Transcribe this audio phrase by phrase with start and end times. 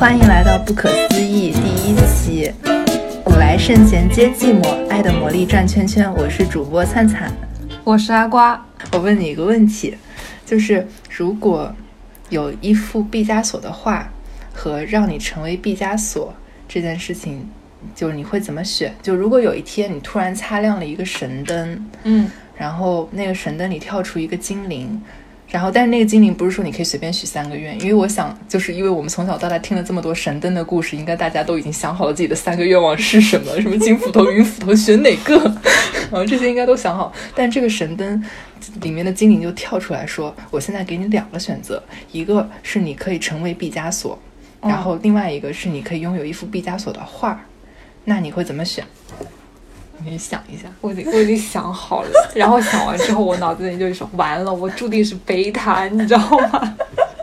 [0.00, 2.50] 欢迎来到不可思议第一期。
[3.22, 6.10] 古来圣贤皆寂寞，爱的魔力转圈圈。
[6.14, 7.30] 我是主播灿灿，
[7.84, 8.64] 我是阿瓜。
[8.92, 9.94] 我问你一个问题，
[10.46, 11.70] 就是如果
[12.30, 14.10] 有一幅毕加索的画
[14.54, 16.32] 和让你成为毕加索
[16.66, 17.46] 这件事情，
[17.94, 18.94] 就是你会怎么选？
[19.02, 22.26] 就如果有一天你突然擦亮了一个神灯，嗯，
[22.56, 24.98] 然后那个神灯里跳出一个精灵。
[25.50, 35.36] 然后，但是那个精灵不是说你可以随便许三个愿，因为我想，就是因为我们从小到大听了这么多神灯的故事，应该大家都已经想好了自己的三个愿望是什么，什么金斧头、银斧头，选哪个？
[36.10, 37.12] 然后这些应该都想好。
[37.34, 38.24] 但这个神灯
[38.82, 41.82] 里面的精灵就跳出来说：“我现在给你两个选择，
[42.12, 44.16] 一个是你可以成为毕加索，
[44.60, 47.44] 然后另外一个是你可以拥有一幅毕加索的画，
[48.04, 48.84] 那你会怎么选？”
[50.04, 56.18] 你想一下，我已经我已经想好了， 然后想完之后，我脑子里就说完了，我注定是悲叹，你知道
[56.52, 56.76] 吗？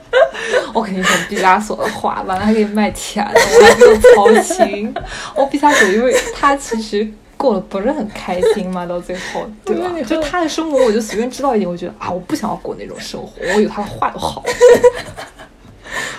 [0.74, 4.94] 我肯定选毕加索的画，完了还可以卖钱，我还不用操心。
[5.36, 9.92] 我毕加索，因为他其实过得不是很开心嘛，到最后，对吧？
[10.06, 14.44] 就他的生活，我就随便知道一点，我觉得啊，我不想要过那种生活，我有他的画就好。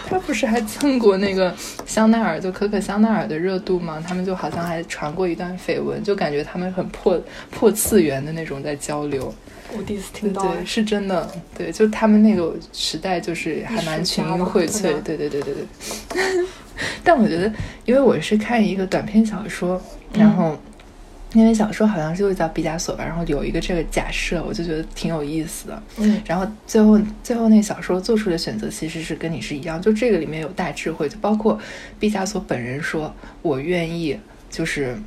[0.08, 1.54] 他 不是还蹭过那个
[1.86, 4.02] 香奈儿，就可可香奈儿的热度吗？
[4.06, 7.20] 他们就好像还传过一段绯闻，就感觉他们很破
[7.50, 9.32] 破次元的那种在交流。
[9.76, 16.44] 我第一次听到，对，是真的，对，就他们那个时代就是还蛮群英荟萃，对对对对对。
[17.04, 17.52] 但我觉得，
[17.84, 19.80] 因为我是看一个短篇小说，
[20.14, 20.56] 然后。
[21.34, 25.82] 因为小说好像就是叫毕加索吧，然后有一个这个假设，我就觉得挺有意思的。
[25.98, 31.58] 嗯，然后最后最后那小说做出的选择其实是跟你是一样，就这个里面有大智慧，就包括
[32.00, 34.18] 毕加索本人说：“我愿意，
[34.50, 34.98] 就是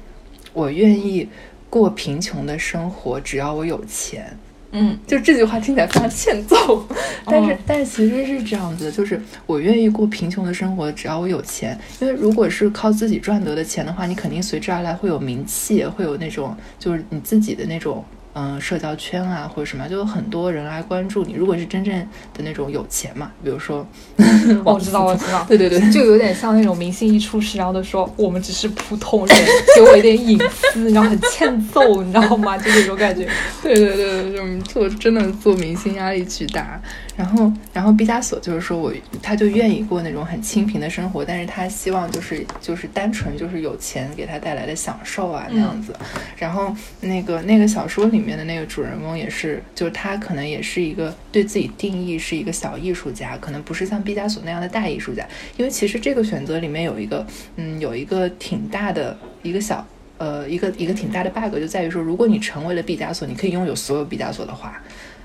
[0.54, 1.28] 我愿意
[1.70, 4.38] 过贫穷的生活，只要我有钱。”
[4.72, 6.88] 嗯，就这句话听起来非常欠揍，
[7.26, 11.78] 但是但是其实是这样子，就是我愿意过贫穷的生活，只要我有钱。
[12.00, 18.04] 因为如果是靠自己赚得的钱的话，你肯定随之而来会有名气，会有那种就是你自己的那种。
[18.34, 21.34] 嗯，社交圈啊，或者什么，就有很多人来关注你。
[21.34, 21.94] 如果是真正
[22.34, 23.86] 的那种有钱嘛，比如说，
[24.64, 29.38] 我知道，我知道，对对对，就有点像那种明星一出事，然后都说我们只是普通人，
[29.76, 30.40] 给我一点隐
[30.72, 32.58] 私，然后，很欠揍，你知道吗？
[32.58, 33.28] 就那种感觉。
[33.62, 36.82] 对对对，就做真的做明星压力巨大。
[37.18, 38.92] 然后，然后毕加索就是说我，
[39.22, 45.94] 他就愿意过那种很清贫的生活，但是他希望就是就是单纯就是有钱给他带来的享受啊那样子。
[46.38, 55.28] 然后那个那个小说里面的那个主人公也是，就是他可能也是一个对自己定义是一个小艺术家，可能不是像毕加索那样的大艺术家。
[55.58, 59.86] 因为其实这个选择里面有一个，嗯，有一个挺大的一个小
[60.18, 64.80] 呃一个一个挺大的 bug，就在于说，如果你成为了毕加索，你可以拥有所有毕加索的画。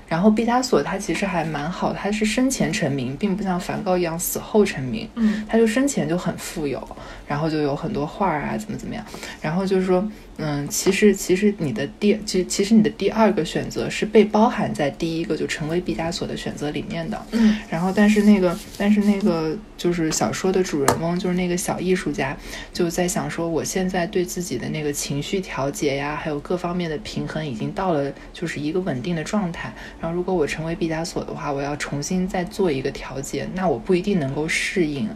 [0.07, 5.09] 然后毕加索他其实还蛮好，他是生前成名，并不像梵高一样死后成名。
[5.15, 6.81] 嗯，他就生前就很富有，
[7.27, 9.05] 然后就有很多画啊，怎么怎么样。
[9.41, 10.09] 然后就是说。
[10.37, 17.19] 嗯，其实其实你的第，其其实你的第二个选择是被包含在第一个就成为毕加索的选择里面的。
[17.31, 22.37] 嗯，然后但是那个但是那个就是小说的主人翁就是那个小艺术家
[22.71, 29.73] 就在想说，我现在对自己的那个情绪调节呀，还有各方面的平衡已经到了就是一个稳定的状态。
[29.99, 35.09] 然后如果我成为毕加索的话，我要重新再做一个调节，那我不一定能够适应。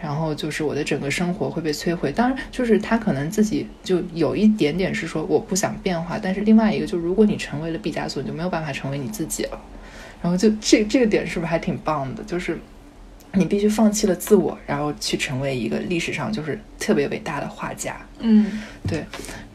[0.00, 2.12] 然后就是我的整个生活会被摧毁。
[2.12, 9.60] 当然，就是他可能自己就有一点点是说我不想变化，但是另外一个就是如果你成为了毕加索，你就没有办法成为你自己了。
[10.22, 12.22] 然后就这这个点是不是还挺棒的？
[12.24, 12.58] 就是
[13.32, 17.96] 你必须放弃了自我，然后去成为一个历史上就是特别伟大的画家。
[18.20, 19.04] 嗯，对。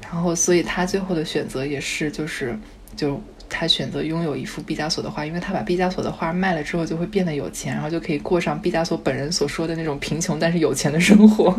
[0.02, 2.58] 然后所以他最后的选择也是就是
[2.96, 3.22] 就。
[3.50, 11.56] 他选择拥有一幅毕加索的画，因为他把毕加索的画卖了之后，就会变得有钱，然后就可以过上毕加索本人所说的那种贫穷但是有钱的生活。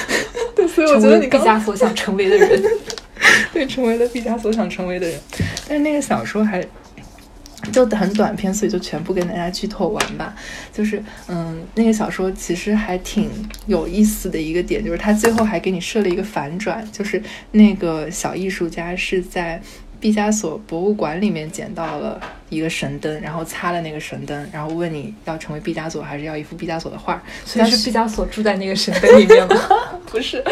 [0.54, 2.62] 对，所以我觉得你毕加索想成为的人，
[3.52, 5.18] 对，成为了毕加索想成为的人。
[5.66, 6.62] 但是那个小说还
[7.72, 10.34] 就很短篇，所以就全部跟大家剧透完吧。
[10.72, 13.30] 就是，嗯，那个小说其实还挺
[13.66, 17.22] 有意思的一个点，就是他最后还给你设了一个反转，就是
[17.52, 19.60] 那个小艺术家是在。
[20.00, 22.18] 毕加索博物馆里面捡到了
[22.50, 27.22] 一个神灯，然后擦了那个神灯，然后问你要成为毕加索还是要一幅毕加索的画？
[27.46, 29.56] 所以是毕加索住在那个神灯里面吗？
[30.10, 30.42] 不是，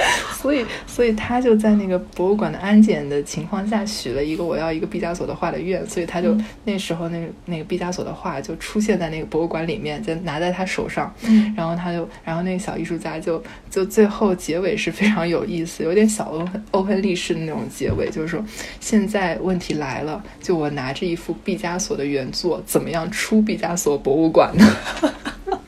[0.41, 11.13] 所以所以他就在那个博物馆的安检的情况下许了一个我要一个毕加索的画的愿，所以他就那时候那个那个毕加索的画就出现在那个博物馆里面，就拿在他手上。
[11.25, 18.45] 嗯，然后他就然后那个小艺术家就就最后结尾是非常有意思，有点小欧欧亨利式的那种结尾，就是说
[18.79, 19.37] 现在。
[19.39, 24.65] 问题来了，就我拿着一幅毕加索的原作，怎么样出毕加索博物馆呢？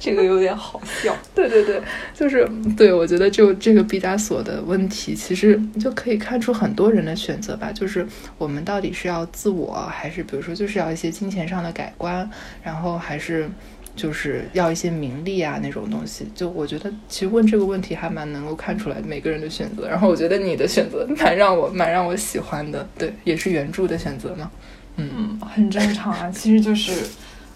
[0.00, 1.14] 这个有点好笑。
[1.34, 1.82] 对对对，
[2.14, 7.72] 就是对我觉得就这个毕加索的问题，其实就可以看出很多人的选择吧。
[7.72, 8.06] 就是
[8.38, 12.28] 我们到底是要自我，还是比如说就是要一些金钱上的改观，
[12.62, 13.50] 然后还是
[13.96, 16.26] 就是要一些名利啊那种东西。
[16.34, 19.88] 就我觉得其实问这个问题还蛮能够看出来每个人的选择。
[19.88, 24.50] 然后我觉得你的选择蛮让我蛮让我喜欢的，对，也是原著的选择嘛。
[24.96, 26.92] 嗯，很正常啊， 其实就是。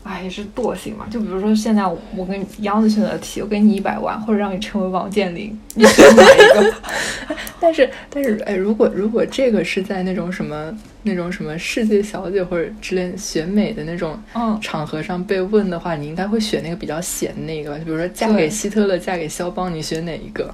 [0.03, 1.07] 哎，也是惰性嘛。
[1.11, 6.75] 就比如说，现在我跟杨子选择题，我给你一百万，或者让你成为王健林，你选哪一个？
[7.61, 14.19] 但是，但是，哎，如果如果这个是在那种什么那种什么世界小姐或者之类选美的那种
[14.63, 17.79] 场合上被问的话，你应该会选那个比较显的那个吧？
[17.79, 20.53] 就比如说，嫁给希特勒，嫁给肖邦，你选哪一个？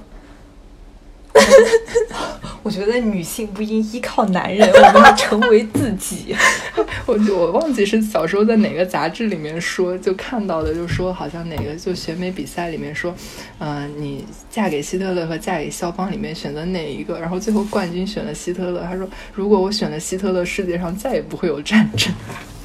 [2.63, 6.35] 我觉得女性不应依靠男人，我们要成为自己。
[7.05, 13.15] 我我忘记是小时候在哪个杂志里面说，就看到的，就说好像哪个就选美比赛里面说，
[13.59, 17.17] 嗯，你嫁给希特勒和嫁给肖邦里面选择哪一个？
[17.17, 18.83] 然后最后冠军选了希特勒。
[18.83, 22.13] 他说，如果我选了希特勒，世界上再也不会有战争。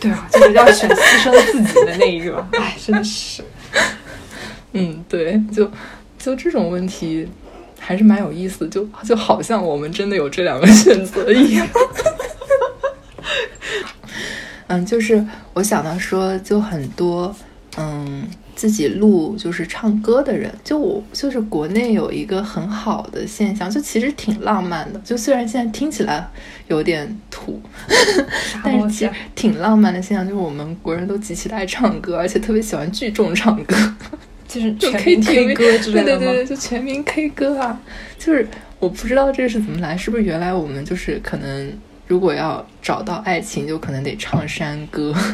[0.01, 2.45] 对啊，就是要选牺牲自己的那一个。
[2.59, 3.45] 哎，真的是。
[4.73, 5.71] 嗯，对，就
[6.19, 7.29] 就这种问题。
[7.85, 11.67] 还是蛮有意思，就就好像我们真的有这两个选择一样。
[14.69, 17.35] 嗯，就是我想到说，就很多
[17.77, 25.01] 嗯自己录就是唱歌的人，就我就是国内有一个很好的现象，就其实挺浪漫的。
[25.01, 26.27] 就虽然现在听起来
[26.69, 27.61] 有点土，
[28.65, 33.77] 但是其实挺浪漫的现象，就是我们国人都极其的爱唱歌，而且特别喜欢聚众唱歌。
[34.53, 36.27] 就是全民 K 歌之类的吗？
[36.27, 37.81] 对对对，就全民 K 歌啊！
[38.19, 38.47] 就是
[38.79, 41.73] 我不知道这是怎么来，是不是原来我们就是可能
[42.07, 45.15] 如果要找到爱情，就可能得唱山歌。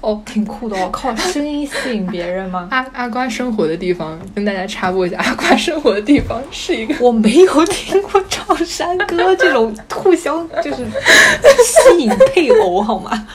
[0.00, 2.66] 哦，挺酷的哦，靠声音吸引别人吗？
[2.70, 10.84] 阿阿瓜生活的地方，跟大家插播一下，阿瓜生活的地方是一个我没有听过唱山歌这种互相就是
[11.62, 13.28] 吸引配偶好吗？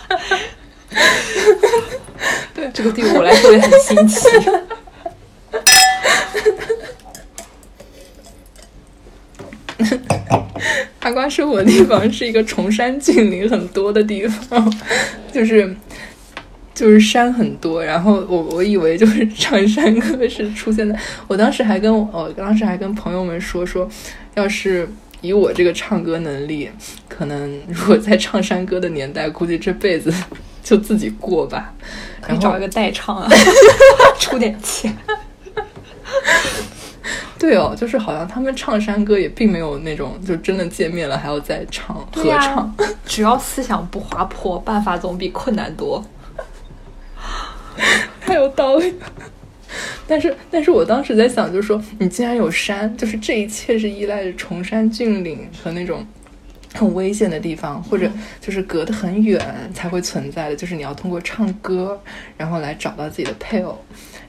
[2.53, 4.27] 对，这个对我来说也很新奇。
[11.01, 14.73] 阿瓜生活的地方是一个崇山峻岭很多的地方，
[15.31, 15.75] 就是
[16.73, 17.83] 就是山很多。
[17.83, 23.87] 然后我我以为就是唱山歌是出现在，我当时还跟我当时还跟朋友们说说，
[24.33, 24.89] 要是
[25.21, 26.71] 以我这个唱歌能力，
[27.07, 30.11] 可能如果在唱山歌的年代，估计这辈子。
[30.65, 31.71] 就自己过吧，
[32.19, 33.29] 可以找一个代唱啊，
[34.19, 34.97] 出点钱。
[37.37, 42.75] 对哦，就是好像他们唱山歌也并没有那种，就真的见面了还要再唱合唱。
[43.05, 46.03] 只要思想不滑坡，办法总比困难多。
[48.19, 48.95] 太有道理。
[50.07, 56.03] 但是，但是我当时在想，就是说，你既然有山，就是这一切是依赖着崇山峻岭和那种。
[56.75, 59.39] 很危险的地方，或者就是隔得很远
[59.73, 61.99] 才会存在的，就是你要通过唱歌，
[62.37, 63.79] 然后来找到自己的配偶。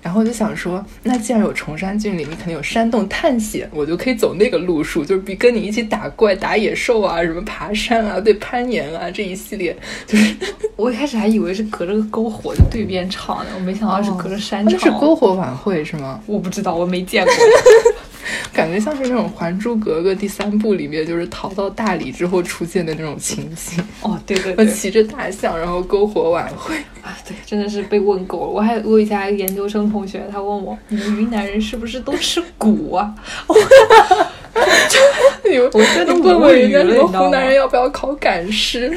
[0.03, 9.77] 然后我就想说，那既然有崇山峻岭，你肯定有山洞探险，我就可以走那个路数，就是比跟你一起打怪、打野兽啊，什么爬山啊、对攀岩啊这一系列。
[10.07, 10.37] 就是
[10.77, 14.79] 我一开始还以为是隔着个篝火的对面唱的，我没想到是隔着山唱。
[14.79, 16.21] 是篝火晚会是吗？
[16.27, 17.35] 我不知道，我没见过。
[18.53, 23.85] 感觉像是那种《还珠格格》第三部里面，就是逃到大理之后出现的那种情景。
[24.03, 28.47] 哦，对对对，骑着大象，然后篝火晚会啊，对，真的是被问够了。
[28.49, 33.15] 我还我以前一个研究生同学，他问我：“你们云南人是不是都吃蛊啊？”
[35.45, 38.89] 你们，我真的问问人家，你们湖南人要不要考赶尸？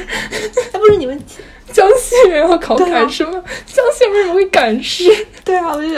[0.72, 1.20] 那 不是你们。
[1.72, 3.32] 江西人要考赶尸吗？
[3.66, 5.04] 江西人为什么会赶尸？
[5.44, 5.88] 对啊，我就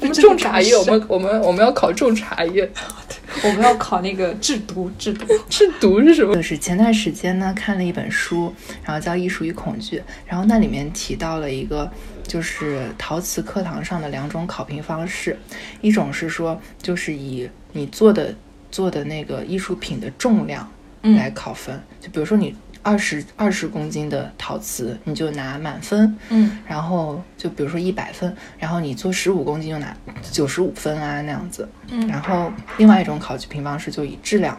[0.00, 2.68] 我们种茶叶，我们我们我们要考种茶叶，
[3.42, 6.34] 我们要考那个制毒制毒 制毒是什么？
[6.34, 8.52] 就是前段时间呢看了一本书，
[8.84, 11.90] 然后叫《艺术与恐惧》，然后那里面提到了一个
[12.26, 15.38] 就是陶瓷课堂上的两种考评方式，
[15.80, 18.34] 一种是说就是以你做的
[18.70, 20.68] 做的那个艺术品的重量
[21.02, 22.54] 来考分，就比如说你。
[22.84, 29.96] 二十二十公斤的陶瓷，你就拿满分，嗯，然后就比如说一百分，然后你做十五公斤就拿
[30.30, 34.56] 九十五分啊那样子，嗯，然后另外一种考评方式就以质量，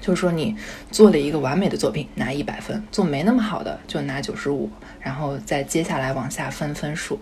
[0.00, 0.56] 就是说你
[0.90, 7.20] 做了一个完美的作品拿一百分，做没那么好的就拿九十五，然后再接下来往下分分数。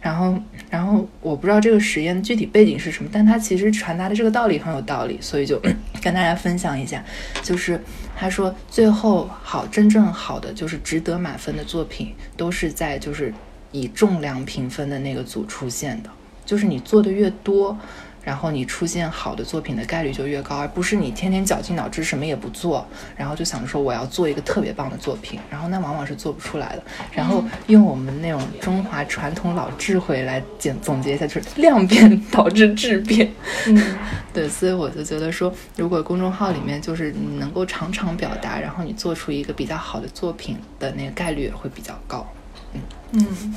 [0.00, 0.36] 然后，
[0.68, 5.56] 然后我不知道这个实验具体背景是什么，但它其实传达的这个道理很有道理，所以就
[6.02, 7.04] 跟大家分享一下。
[7.40, 7.80] 就是
[8.22, 13.34] 他说，最后好真正好的就是值得满分的作品，都是在就是
[13.72, 16.10] 以重量评分的那个组出现的，
[16.46, 17.76] 就是你做的越多。
[18.24, 22.86] 然后你出现好的作品的概率就越高，而不是你天天绞尽脑汁什么也不做，
[23.16, 26.82] 然后就想着说我要做一个特别棒的作品，然后那往往是做不出来的。
[27.12, 33.32] 然后用我们那种中华传统老智慧来简总结一下，就是量变导致质变。
[33.66, 33.96] 嗯，
[34.32, 42.26] 对，所以我就觉得说，如果公众号里面就是你能够常常表达，然后你做出一个比较好的作品的那个概率也会比较高。
[42.72, 42.80] 嗯
[43.12, 43.54] 嗯。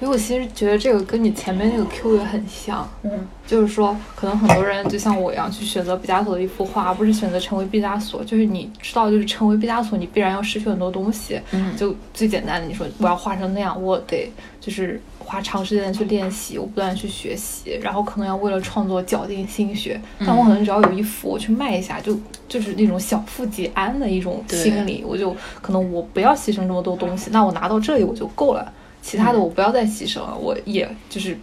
[0.00, 3.10] 因为我其实觉得这个跟你前面那个 Q 也很像，嗯，
[3.46, 8.24] 就是说，可能很多人就像我一样去选择毕加索的一幅画，而不是选择成为毕加索。
[8.24, 11.40] 就是你知道，就是成为毕加索，你必然要失去很多东西。
[11.52, 20.00] 嗯，就最简单的，你说我要画成那样，我得就是花长时间的去练习，我不断去学习，然后可能要为了创作绞尽心血。
[20.18, 28.72] 但我可能只要有一幅，我去卖一下，就就是那种小富即安的一种心理，我就可能我不要牺牲这么多东西，那我拿到这里我就够了。
[29.02, 31.36] 其他的我不要再牺牲了，我也就是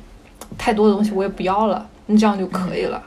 [0.57, 3.03] 太多的东西我也不要了，你这样就可以了。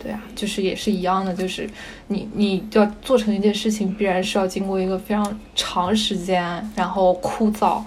[0.00, 1.68] 对啊，就是也是一样的，就是
[2.06, 7.82] 你你要做成一件事情，必然是要经过一个非常长时间，然后枯燥，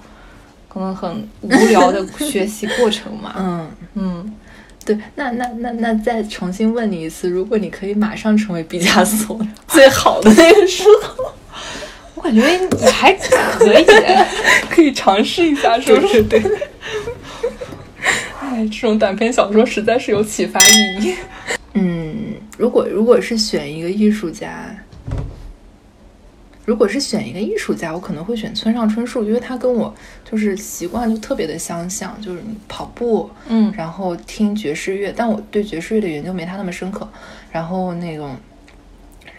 [0.68, 3.34] 可能很无聊的学习过程嘛。
[3.39, 4.36] 嗯嗯，
[4.84, 5.00] 对。
[5.15, 9.39] 那那那那再重新问你一次，如果你可以马上成为毕加索
[9.70, 11.32] 最好的那个时候。
[12.21, 13.85] 我感觉你还可以，
[14.69, 16.21] 可以尝试一下， 是不是？
[16.21, 16.39] 对。
[18.39, 21.15] 哎，这种短篇小说实在是有启发意义。
[21.73, 24.69] 嗯，如果如果是选一个艺术家，
[26.63, 29.91] 如果是选一个艺术家，我可能会选村上春树，因为他跟我
[30.29, 37.09] 就是习惯就特别的相像，就是跑步，嗯，然后听爵士乐，但我对爵士乐的研究没他那么深刻。
[37.51, 38.37] 然后那种，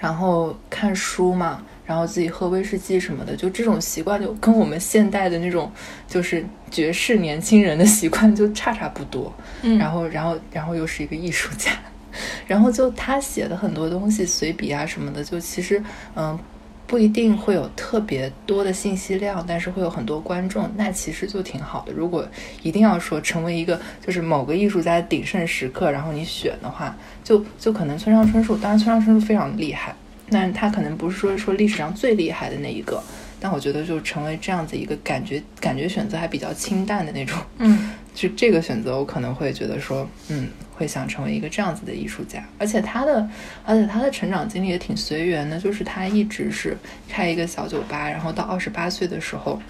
[0.01, 1.63] 然后看书嘛。
[1.85, 5.71] 然后自己喝威士忌什么的，就这种习惯就跟我们现代的那种
[6.07, 9.33] 就是爵士年轻人的习惯就差差不多。
[9.63, 11.73] 嗯，然后，然后，然后又是一个艺术家，
[12.47, 15.83] 然后就他写的很多东西，随笔啊什么的，就其实
[16.15, 16.39] 嗯
[16.87, 21.93] 不一定会有特别多的信息量，但是会有很多观众，那其实就挺好的。
[21.93, 22.27] 如果
[22.63, 29.95] 一定要说成为一个就是某个艺术家的鼎盛时刻，然后你选的话，就就可能村上春树，当然村上春树非常厉害。
[30.31, 33.03] 但他可能不是说说历史上最厉害的那一个，
[33.39, 43.29] 但我觉得就成为这样子一个感觉，感觉选择还比较清淡的那种，嗯， 就这个选择我可能会觉得说，嗯，会想成为一个这样子的艺术家，而且他的，
[43.65, 46.77] 而且他的成长经历也挺随缘的，就是他一直是
[47.09, 49.61] 开一个小酒吧，然后到二十八岁的时候。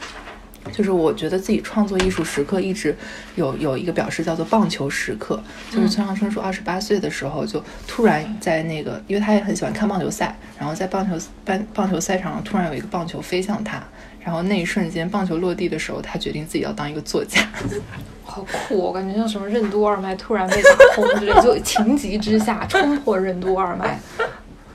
[0.71, 2.95] 就是我觉得自己创作艺术时刻一直
[3.35, 13.83] 有有一个表示叫做棒球时刻，就是村上春树二十八岁的时候就突然在那个，因为他也很喜欢看棒球赛，然后在棒球棒棒球赛场上突然有一个棒球飞向他，
[14.21, 17.40] 然后那一瞬间棒球落地的时候，他决定自己要当一个作家，
[18.25, 18.78] 好酷！
[18.78, 24.00] 我感觉像什么任督二脉突然被打通之类，就情急之下冲破任督二脉，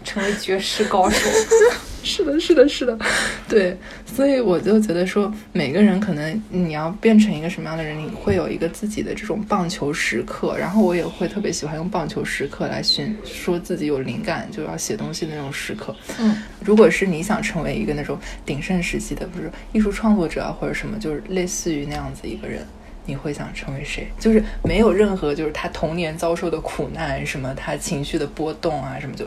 [0.03, 1.17] 成为绝世高手。
[2.07, 2.97] 是的，是的，是的，
[3.49, 10.57] 对，所以我就觉得说，每个人可能你要变成一个什么样的人，你会有一个自己的这种棒球时刻。
[10.57, 15.93] 然后我也会特别喜欢用棒球时刻来寻说自己有灵感就要写东西的那种时刻。
[16.19, 22.65] 嗯，如果是你想成为一个那种鼎盛时期的，不是艺术创作者啊或者什么，就是类似于那样子一个人，
[23.05, 24.07] 你会想成为谁？
[24.17, 29.25] 就是没有任何就是他童年遭受的苦难，什么他情绪的波动啊，什么就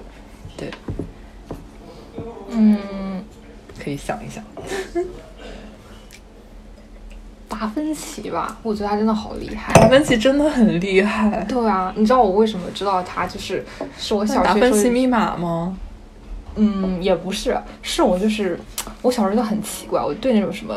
[0.57, 0.71] 对。
[2.51, 3.25] 嗯，
[3.83, 4.43] 可以想一想，
[7.49, 9.73] 达芬奇吧，我觉得他真的好厉害。
[9.75, 11.45] 达芬奇真的很厉害。
[11.49, 13.27] 对啊，你知道我为什么知道他？
[13.27, 13.65] 就是
[13.99, 15.77] 是我小学达芬奇密码吗？
[16.57, 18.59] 嗯，也不是，是我就是
[19.03, 20.75] 我小时候就很奇怪，我对那种什么。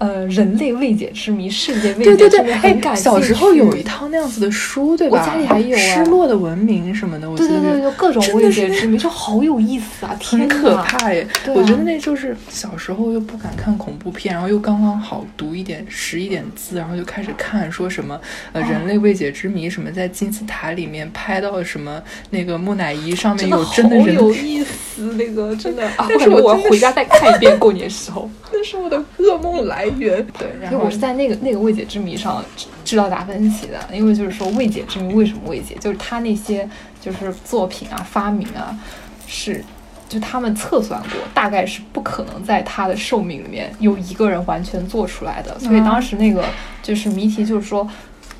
[0.00, 3.18] 呃，人类未解之谜，世界未解之谜，很感兴趣。
[3.18, 5.20] 小时候有一套那样子的书，对吧？
[5.20, 7.50] 我家里还有《失落的文明》什么的，我记得。
[7.50, 10.16] 对对对，就各种未解之谜，就好有意思啊！
[10.24, 11.26] 很可怕耶！
[11.48, 18.18] 我觉得那就是小时候又不敢看恐怖片，然后又刚刚好读一点识一点字，然后就开始看说什么
[18.52, 25.86] 呃人类未解之谜，什么在金字塔里面拍到什么那个木乃伊上面有真的人，好有意思，那个真的。
[25.98, 29.89] 啊但是我回家再看一遍， 过年时候，那是我的噩梦来。
[29.98, 30.24] 对，
[30.60, 32.44] 然后我是在那个那个未解之谜上
[32.84, 36.68] 知道达芬奇的，因为就是说未解之谜为什么未解，就是他那些
[37.00, 38.78] 就是作品啊、发明啊，
[39.26, 39.64] 是
[40.08, 46.44] 就他们测算过，大概是不可能在他的寿命里面有一个人完全做出来的，所以当时那个
[46.82, 47.88] 就是谜题，就是说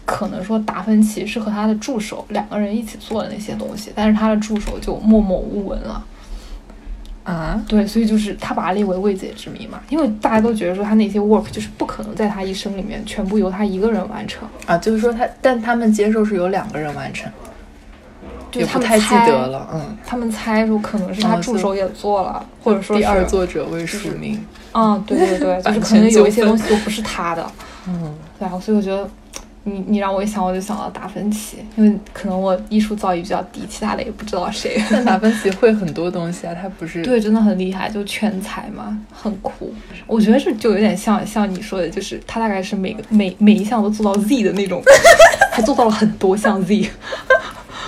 [0.04, 6.04] 可能说达芬奇是和他的助手两个人一起做的那些东西，但是他的助手就默默无闻了。
[7.22, 17.30] 啊，对，所以就是他把它列为未解之谜嘛，因为大家都觉得说他那些 work 就是不可能在他一生里面全部由他一个人完成，啊，就是说他，但他们接受是由两个人完成，
[18.50, 19.96] 就他们太记猜得了，嗯。
[20.04, 27.46] 他们猜说可能是他助手也做了，或者说第二作者未署名，嗯，对对对， 就是可能有一些东西都不是他的，
[27.86, 29.08] 嗯，对啊，所以我觉得
[29.64, 34.82] 你你让我一想，我就想到达芬奇，因为可能我艺术造诣比较低，其他的也不知道谁。
[34.90, 39.72] 但达芬奇会很多东西啊，他不是 对，真的很厉害，就全才嘛，很酷。
[40.06, 44.82] 我觉得这就有点像像你说的，就是他大概是每个每每一项都做到 Z 的那种，
[45.52, 46.88] 他做到了很多项 Z。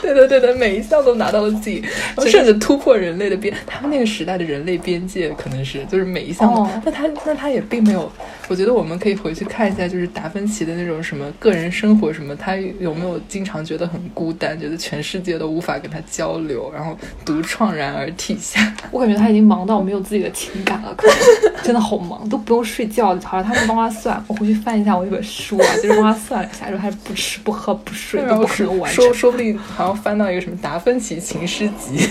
[0.13, 1.83] 对的对的，每一项都拿到了自己，
[2.29, 8.11] 甚至突破人类的边，他们那个时代的人类边界可能是就是每一项都，哦那他那他也并没有，
[8.49, 18.61] 我觉得我们可以回去看一下，就是达芬奇的那种什么个人生活什么，他有没有经常觉得很孤单，觉得全世界都无法跟他交流，然后独怆然而涕下。
[18.91, 21.17] 我感觉他已经忙到没有自己的情感了，可能
[21.63, 23.13] 真的好忙，都不用睡觉。
[23.23, 29.05] 好像他们帮他算，我回去翻一下我一本书啊，就是帮他算了一下，说他不吃不喝不睡都不可能完成。
[29.05, 32.09] 说说不定好像翻到一个什么达芬奇情诗集，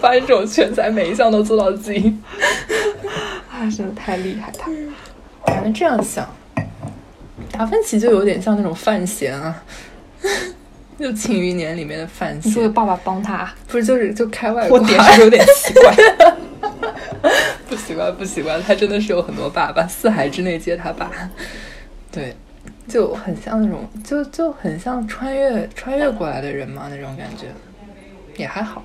[0.00, 2.16] 发现这种全才每一项都做到自己。
[3.50, 4.70] 啊，真的太厉害他。
[5.46, 6.28] 反正这样想，
[7.50, 9.62] 达芬奇就有点像那种范闲啊，
[10.98, 15.94] 就《庆余年》里面的范闲，你说有爸爸帮他，不是就是就开外我挂，点是有点奇怪。
[17.68, 21.10] 不习惯不习惯，他真的是有很多爸爸，四海之内皆他爸，
[22.12, 22.36] 对，
[22.88, 27.46] 就很像那种就就很像穿越穿越过来的人嘛那种感觉，
[28.36, 28.82] 也还好。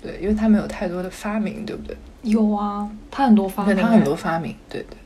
[0.00, 1.96] 对，因为他没有太多的发明，对不对？
[2.22, 4.96] 有啊，他很多发明，对他很多发明，对对。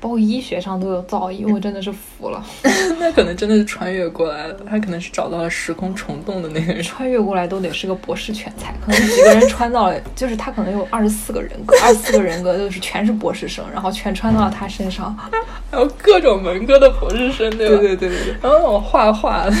[0.00, 2.44] 包括医学上都有造诣，我真的是服了。
[3.00, 6.82] 那可能真的是穿越过来了，他可能是找到了时空虫洞的那个人。
[6.82, 15.16] 穿越过来都得是个博士全才，可能几个人穿到了，就是他可能有二十四个人格，二十四个人格都是全是博士生，然后全穿到了他身上。
[15.70, 17.76] 还有各种文科的博士生，对吧？
[17.80, 19.52] 对对对对，然后那种画画的，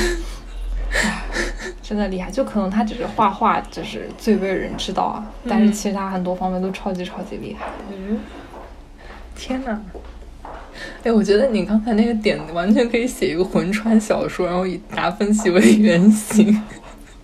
[1.82, 2.30] 真的厉害。
[2.30, 7.66] 就可能他只是画画，就是最为人知道啊，但是其他很多方面都超级超级厉害。
[7.90, 8.20] 嗯
[9.40, 9.80] 天哪！
[11.02, 16.62] 哎，我觉得你刚才那个点完全可以写一个魂穿小说，然后以达芬奇为原型，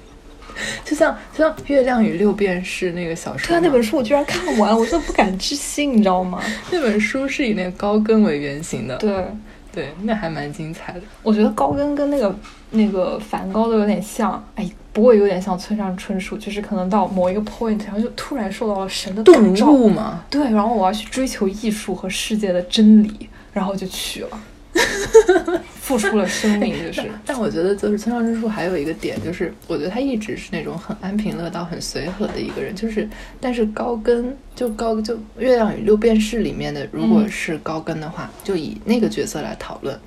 [0.84, 6.42] 就像就像《月亮与六便士》那个小说嘛，对啊，那本书我居然看完了，我真的不敢置信，你知道吗？
[6.70, 9.24] 那本书是以那个高更为原型的，对，
[9.72, 11.00] 对，那还蛮精彩的。
[11.22, 12.34] 我觉得高更跟那个
[12.70, 24.40] 那个梵高都有点像，哎，不过有点像村上春树，就是可能到某一个 point，然后就突然受到了神的感顿，悟嘛，对，然后我要去追求艺术和世界的真理，然后就去了，
[25.80, 32.74] 付出了生命，就是但我觉得就是村上春树还有一个点，就是我觉得他一直是那种很安平乐道、很随和的一个人。
[32.74, 33.08] 就是，
[33.40, 39.98] 但是高跟就高就《月亮与六便士》里面的，如果是高跟的话，就以那个角色来讨论。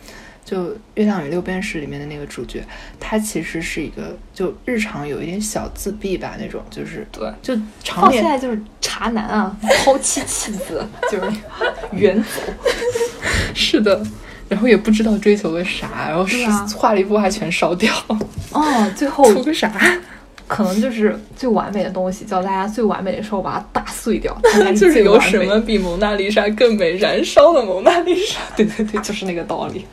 [0.49, 2.63] 就《月亮与六便士》里面的那个主角，
[3.01, 11.37] 他其实是一个就日常有一点小自闭吧那种，就是对，就常到现在就是茶男啊， 抛妻弃子， 就是
[11.91, 12.53] 远走。
[13.53, 14.01] 是的，
[14.47, 16.37] 然后也不知道追求个啥，然后是
[16.77, 17.93] 画了一幅画全烧掉，
[18.53, 19.69] 哦，最后图个啥？
[20.47, 24.35] 可能就是最完美的东西，叫大家最完美的时候把它打碎掉，
[24.75, 26.95] 就是有什么比蒙娜丽莎更美？
[26.97, 28.39] 燃烧的蒙娜丽莎。
[28.55, 29.85] 对对对， 就是那个道理，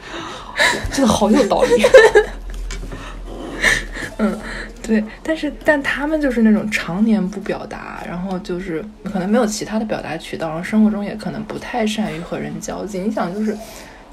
[0.93, 1.85] 真的好有道理。
[4.19, 4.39] 嗯，
[4.81, 13.01] 对，但是但他们就是那种常年不表达，然后就是可能没有其他的表达渠道，然后生活中也可能不太善于和人交际。
[13.01, 13.57] 你想，就是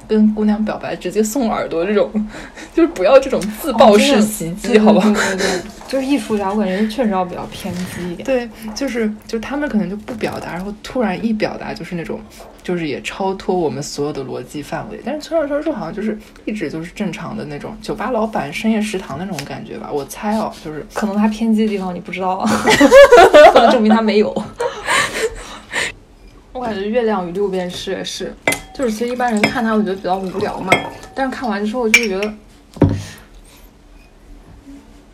[0.08, 2.12] 跟姑娘表白直接送耳朵这种，
[2.74, 5.10] 就是不要这种自爆式袭击，好不好？
[5.10, 5.62] 哦对对对，对
[5.92, 8.24] 就是艺术家，我感觉确实要比较偏激一点。
[8.26, 12.20] 对，就是就是他们可能就不表达，然后突然一表达就是那种，
[12.64, 15.02] 就是也超脱我们所有的逻辑范围。
[15.04, 22.48] 但是村上春树好像就是一直就是正常的那种酒吧老板、深夜食堂那种感觉吧，我猜哦，就是可能他偏激的地方你不知道，
[23.72, 24.34] 证明他没有。
[26.54, 28.34] 我感觉《月亮与六便士》也是，
[28.82, 30.72] 就是其实一般人看他，我觉得比较无聊嘛，
[31.13, 32.34] 但是看完之后就是觉得，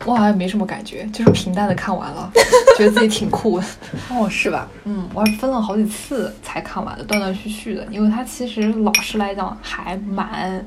[0.06, 2.32] 我好像没什么感觉，就是平淡的看完了，
[2.78, 3.66] 觉得自己挺酷的。
[4.08, 4.66] 哦，是吧？
[4.84, 10.64] 嗯，我还分了好几次才看完的，断断续续的，因为它其实老实来讲还蛮，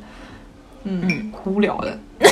[0.83, 1.97] 嗯，无聊的。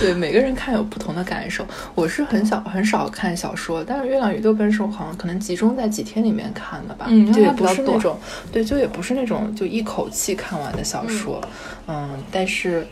[0.00, 1.66] 对，每个人看有不同的感受。
[1.94, 7.06] 我是很小很少看小说，但是《月亮与六便士》我好像可能集中在几天里面看的吧。
[7.08, 8.18] 嗯就也不是那种，
[8.52, 11.40] 对，就也不是那种就一口气看完的小说。
[11.86, 12.86] 嗯但是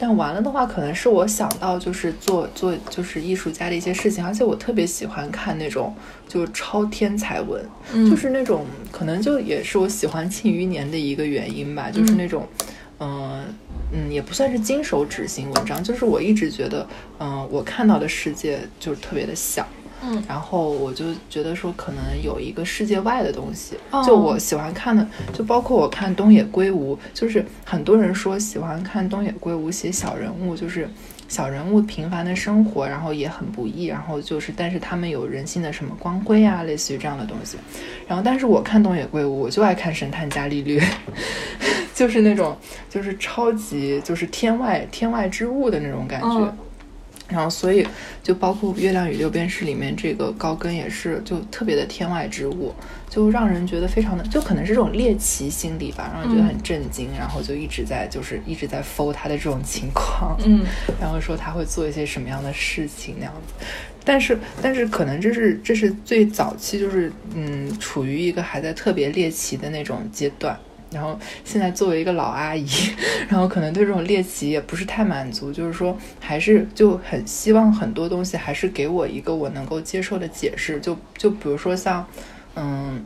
[0.00, 5.94] 但完了的话，可能是我想到就是做做就是艺术家的一些事情，而且我特别喜欢看那种
[6.28, 7.64] 就是超天才文，
[8.08, 12.66] 就是那种可能就也是我喜欢《庆余年》的一个原因吧，就是那种，嗯
[13.00, 16.86] 嗯，也不算是金手指型文章，就是我一直觉得，
[17.18, 19.66] 嗯，我看到的世界就是特别的小。
[20.00, 23.74] 嗯，然后我就觉得说，可能有一个世界外的东西，
[24.06, 30.88] 就我喜欢看的，就包括我看东野圭吾，就是很多人说喜欢看东野圭吾写小人物，就是
[31.26, 37.56] 小人物平凡的生活，然后也很不易，然后就是，但是他们有人性的什么光辉啊，类似于这样的东西。
[38.06, 40.80] 然后，但是我看东野圭吾，我就爱看《神探伽利略》，
[41.98, 42.56] 就是那种
[42.88, 46.54] 就是超级就是天外天外之物的那种感觉。
[47.28, 47.86] 然后，所以
[48.22, 52.72] 就包括《月亮与六便士》里面这个高跟也是，就特别的天外之物，
[53.10, 57.10] 就让人觉得非常的，就可能是这种猎奇心理吧，让人觉得很震惊。
[57.18, 60.64] 然后就一直在就是一直在 follow 他的这种情况，嗯，
[60.98, 63.66] 然后说他会做一些什么样的事情那样子。
[64.04, 70.58] 但是，但是可能这是这是最早期，就是嗯，处于一个还在特别猎奇的那种阶段。
[70.90, 72.66] 然后现在作为一个老阿姨，
[73.28, 80.80] 然后可能对这种猎奇也不是太满足，就是说还是就很希望很多东西还是给我一个我能够接受的解释。
[80.80, 82.06] 就就比如说像，
[82.56, 83.04] 嗯，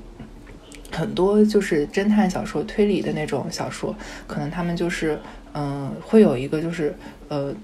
[0.90, 3.94] 很多就是侦探小说、推理的那种小说，
[4.26, 5.18] 可能他们就是
[5.54, 6.94] 嗯会有一个就是
[7.28, 7.54] 呃。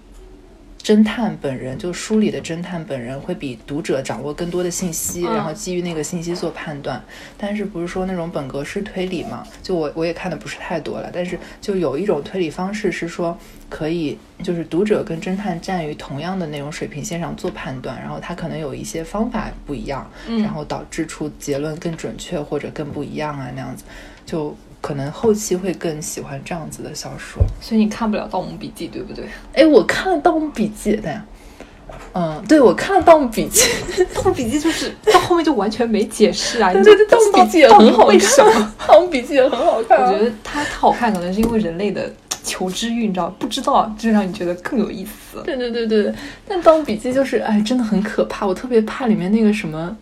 [0.83, 7.03] 侦探本人就书里的侦探本人会比读者掌握更多的信息，然后基于那个信息做判断。
[7.37, 9.47] 但是不是说那种本格式推理嘛？
[9.63, 11.11] 就我我也看的不是太多了。
[11.13, 13.37] 但是就有一种推理方式是说
[13.69, 23.85] 可以，就是读者跟侦探站于同样的那种水平线上做判断，然后他可能有一些方法不一样，然后导致出结论更准确或者更不一样啊那样子
[24.25, 24.57] 就。
[24.81, 29.25] 可能后期会更喜欢这样子的小说，所以你看不了《盗墓笔记》，对不对？
[29.53, 31.21] 哎，我看了《盗墓笔记》的，
[32.15, 33.63] 嗯，对，我看了《盗墓笔记》，
[34.15, 36.73] 《盗墓笔记》就是 到后面就完全没解释啊。
[36.73, 38.19] 对对对，《盗墓笔记》也很好看，
[38.87, 40.01] 《盗墓笔记》也很好看。
[40.01, 42.11] 我觉得它好看，可能是因为人类的
[42.45, 45.43] 求知欲，你知道，不知道就让你觉得更有意思。
[45.45, 46.15] 对对对对，
[46.47, 49.97] 但《盗墓笔记》就是哎，真的很可怕，我特别怕里面那个什么。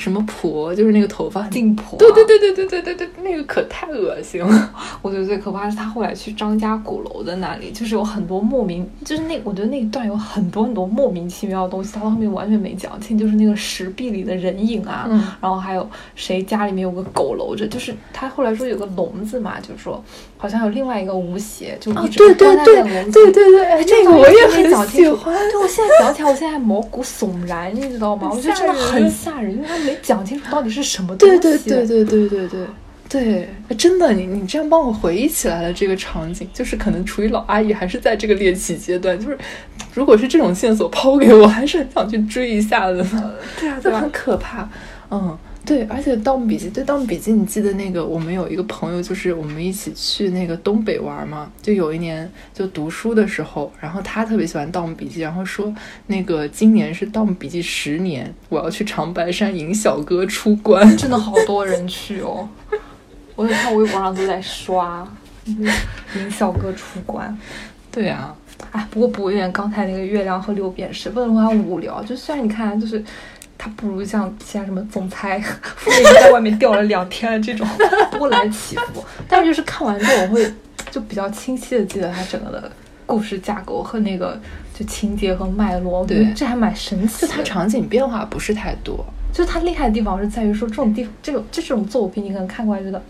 [0.00, 4.74] 什么婆就是那个头发镜婆，对对对对对对对对，那个可太恶心了。
[5.02, 15.06] 我觉得最可怕是他后来去张家鼓楼的那里，就是有很多莫名，就是那我觉得那一段有很多很多莫名其妙的东西，他到后面完全没讲清，就是那个石壁里的人影啊，
[15.40, 20.02] 然后还有谁家里面有个狗搂着，就是他后来说有个笼子嘛，就是说
[20.38, 25.34] 好像有另外一个吴邪就一直关在笼子里，对对对，这个我也很喜欢。
[25.50, 28.30] 对，我现在想起来，我现在还毛骨悚然，你知道吗？
[28.32, 31.38] 我觉得真的很吓人，因为他没讲清楚到底是什么东西。
[31.38, 32.66] 对对对对对对对
[33.08, 39.36] 对，真的，你你这样帮我回忆起来了这个场景，就是可能处于老阿姨还是在这个猎奇阶段，就是
[39.92, 43.04] 如果是这种线索抛给我，还是很想去追一下的。
[43.58, 44.68] 对啊，就很可怕。
[45.10, 55.72] 嗯，对，而且《盗墓笔记》对《盗墓笔记》，你记得那个我们有一个朋友，就是我们一起去那个东北玩嘛，就有一年就读书的时候，然后他特别喜欢《盗墓笔记》，然后说
[56.06, 62.48] 那个今年是《盗墓笔记》十年，我要去长白山迎小哥出关，真的好多人去哦。
[63.36, 65.06] 我有看微博上都在刷
[65.44, 67.38] 迎小哥出关。
[67.92, 68.34] 对啊，
[68.72, 73.04] 哎，不过补一点刚才那个月亮和六便士，不能说它无聊，就虽然你看就是。
[73.62, 75.38] 他不如像其他什么总裁
[75.76, 77.68] 夫人在外面吊了两天的这种
[78.12, 80.50] 波澜起伏，但是就是看完之后我会
[80.90, 82.72] 就比较清晰的记得他整个的
[83.04, 84.40] 故事架构和那个
[84.72, 87.26] 就情节和脉络，对，这还蛮神奇。
[87.26, 93.02] 就它场景变化不是太多，就它厉害的地方是在于说这种地这种这种作品你可能看过来觉得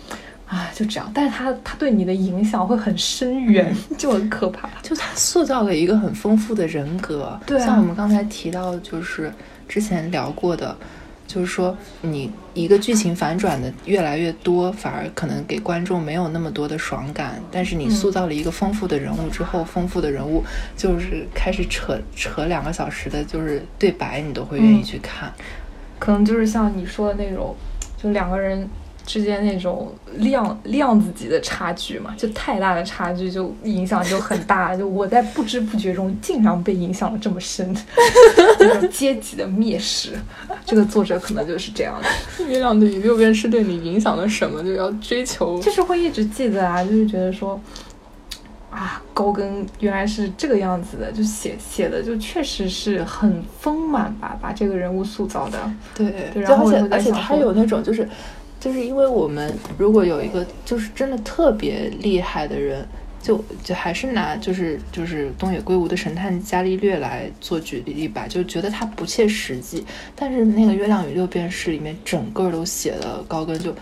[0.47, 4.69] 啊就这样，但是他他对你的影响会很深远，就很可怕。
[4.83, 9.33] 就他塑造了一个很丰富的人格，对，像我们刚才提到就是。
[9.71, 10.77] 之前聊过的，
[11.29, 17.41] 就是说你一个剧情反转的越来越多，反而可能给观众没有那么多的爽感。
[17.53, 20.43] 但是你塑造了一个丰富的人物之后，丰富的人物
[20.77, 25.33] 就是开始扯扯两个小时的，就是对白，你都会愿意去看。
[26.01, 27.55] 可能就是像你说的那种，
[27.97, 28.69] 就两个人。
[29.07, 34.77] 之间那种量量子级的差距嘛，就太大的差距就影响就很大。
[34.77, 37.75] 就我在不知不觉中竟然被影响了这么深，
[38.91, 40.13] 阶级的蔑视。
[40.65, 42.09] 这个作者可能就是这样的。
[42.47, 44.63] 月亮的右边是对你影响了什么？
[44.63, 47.61] 就要追求，就是会一直记得啊，就是觉得说
[48.71, 55.59] 啊，高更原来是这个样子的，就写写的就确实是很丰满吧，把这个人物塑造的。
[55.95, 58.09] 对，然后而且他有那种就是。
[58.61, 62.87] 就是因为我们如果有一个就是真的特别厉害的人，
[63.23, 69.85] 就就还是拿就是就是东野圭吾的《神探伽利略》来做举例吧，就觉得他不切实际。
[70.15, 73.75] 但是那个《月亮与六便士》里面整个都写了高跟，就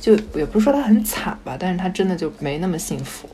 [0.00, 3.28] 就也不是说他很惨吧，但是他真的就没那么幸福。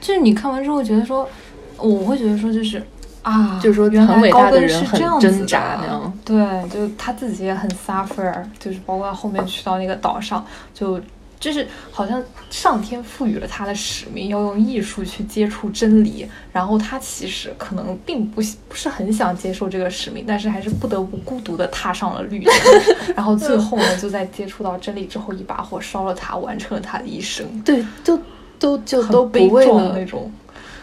[0.00, 1.28] 就是你看完之后觉得说，
[1.76, 2.82] 我会觉得说就是
[3.22, 6.18] 啊，就是说很伟大高的人很是这样子挣扎那的样。
[6.24, 11.00] 对，就他自己也很 suffer，就是包括他后面去到那个岛上，就
[11.38, 16.26] 就是好像上天赋予了他的使命，要用艺术去接触真理。
[16.52, 22.54] 然后他其实可能并不不是很想接受这个使命，但是还是不得不孤独的踏上了旅程。
[23.14, 27.46] 然后最后呢，就在接触到真理之后，一把火烧了他，完成了他的一生。
[27.62, 28.18] 对，就
[28.58, 30.32] 都就很都悲不为了壮那种。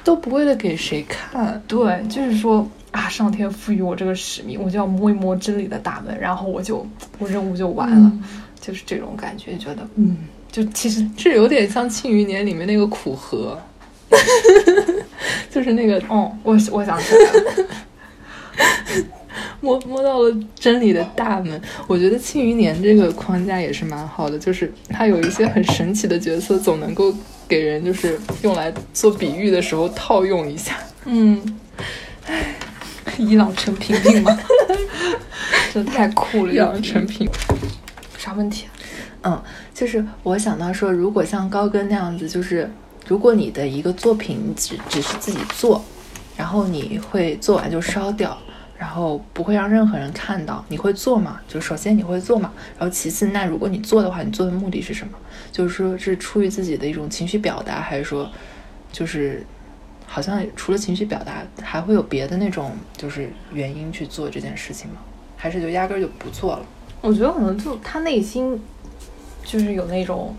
[0.07, 1.61] 都不为了给谁看。
[1.67, 6.87] 对，就是说啊，上天赋予我这个使命，我就要摸一摸真理的大门，然后我就
[7.19, 8.09] 我任务就完了，
[8.61, 10.15] 就是这种感觉，觉得嗯，
[10.49, 13.59] 就其实这有点像《庆余年》里面那个苦荷，
[15.51, 17.67] 就是那个哦，我我想起来了，
[19.61, 21.61] 摸摸到了真理的大门。
[21.87, 27.13] 我觉得《庆余年》这个框架也是蛮好的，就是它有一些很神奇的角色，总能够
[27.47, 30.77] 给人就是用来做比喻的时候套用一下。
[31.05, 31.41] 嗯，
[33.17, 34.37] 伊朗陈萍萍嘛，
[35.73, 37.27] 真的太酷了，一样成品。
[38.17, 38.67] 啥问题？
[39.23, 39.41] 嗯，
[39.73, 42.69] 就是我想到说，如果像高更那样子，就是
[43.07, 45.83] 如果你的一个作品只只是自己做，
[46.35, 48.37] 然后你会做完就烧掉，
[48.77, 51.41] 然后不会让任何人看到，你会做吗？
[51.47, 55.13] 就首先你会做嘛，然后其次，那如果你做的话，你做的目的是什么？
[55.51, 58.29] 就是说是出于自己的一种情绪表达，还是说
[58.91, 59.45] 就是
[60.05, 64.97] 好像除了情绪表达，还会有别的那种就是原因去做这件事情吗？
[65.35, 66.65] 还是就压根儿就不做了？
[67.01, 68.59] 我觉得可能就他内心
[69.43, 70.33] 就是有那种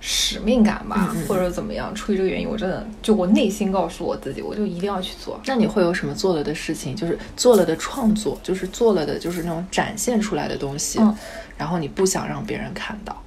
[0.00, 1.94] 使命感吧，嗯嗯或者怎么样。
[1.94, 5.38] 出于这个原因，我真的就我内心告诉我自己，我就一定要去做。
[5.44, 6.96] 那你会有什么做了的事情？
[6.96, 11.14] 就是做了的创作，就是做了的，就是那种展现出来的东西，嗯
[11.58, 13.22] 然后你不想让别人看到，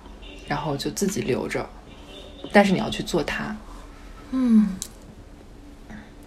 [0.48, 1.64] 然后就自己留着，
[2.52, 3.56] 但是你要去做它。
[4.32, 4.70] 嗯，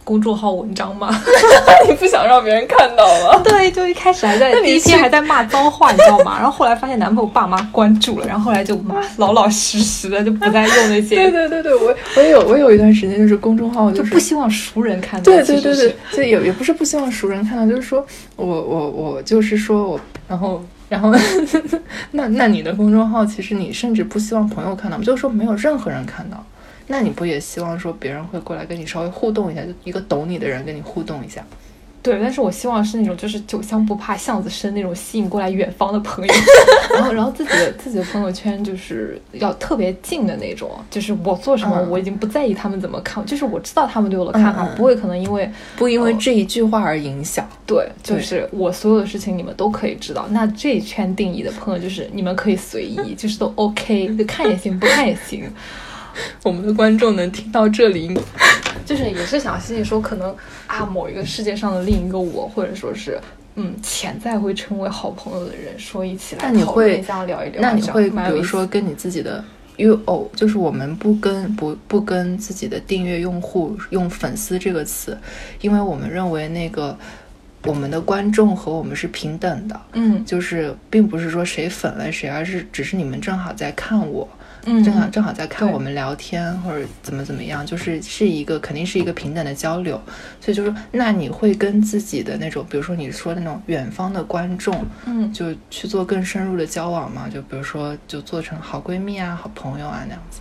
[0.07, 1.11] 公众号文章吗，
[1.88, 3.42] 你不想让别人看到吗？
[3.42, 6.37] 对，就一开始还在第一篇去还在骂脏话，你知道吗？
[6.37, 15.25] 然后后来发现男朋友爸妈关注了，然后后来就妈老老实实的就不再用那些， 对对对对，我我也有我有一段时间就是公众号就是不希望熟人看到。
[15.25, 21.12] 对对对对，就也也不是不希望熟人看到，就是说我我我就是说我，然后然后
[22.12, 26.45] 那那你的公众号其实你甚至不希望朋友看到，就是说没有任何人看到，
[26.87, 31.44] 那你不也希望说别人会过来跟你稍微互动一下，就一个懂你的人跟你互动一下？
[32.03, 36.35] 对，但是我希望是那种就是酒香不怕巷子深那种吸引过来远方的朋友，
[36.94, 47.44] 然后然后自己的自己的朋友圈就是要特别近的那种，就是我做什么嗯我已经不在意他们怎么看，就是我知道他们对我的看法，嗯嗯不会可能因为不因为这一句话而影响。
[47.66, 50.29] 对，就是我所有的事情你们都可以知道。
[50.31, 55.42] 那这一圈定义的朋友就是你们可以随意，就是都 OK，就看也行，不看也行。
[56.45, 58.19] 我们的观众能听到这里，
[58.85, 60.35] 就是也是想信说，可能
[60.67, 63.19] 啊，某一个世界上的另一个我，或者说是
[63.55, 69.45] 嗯，潜在会成为好朋友的人，说一起来那你讨论会这样聊一聊，那你会比如说跟你自己的。
[69.77, 75.15] 因为哦，就是我们不跟不不跟自己的订阅用户用粉丝这个词，
[75.61, 76.99] 因为我们认为那个
[77.63, 84.27] 我们的观众和我们是平等的，嗯就是并不是说谁粉了谁，而是只是你们正好在看我，
[84.69, 90.01] 嗯，正好正好在看我们聊天或者怎么怎么样，就是是一个肯定是一个平等的交流。
[90.41, 97.29] 所以就是说，那你会跟自己的那种，比如说你说的那种远方的观众，嗯就去做更深入的交往嘛？
[97.29, 100.41] 就比如说，就做成好闺蜜啊、好朋友啊那样子。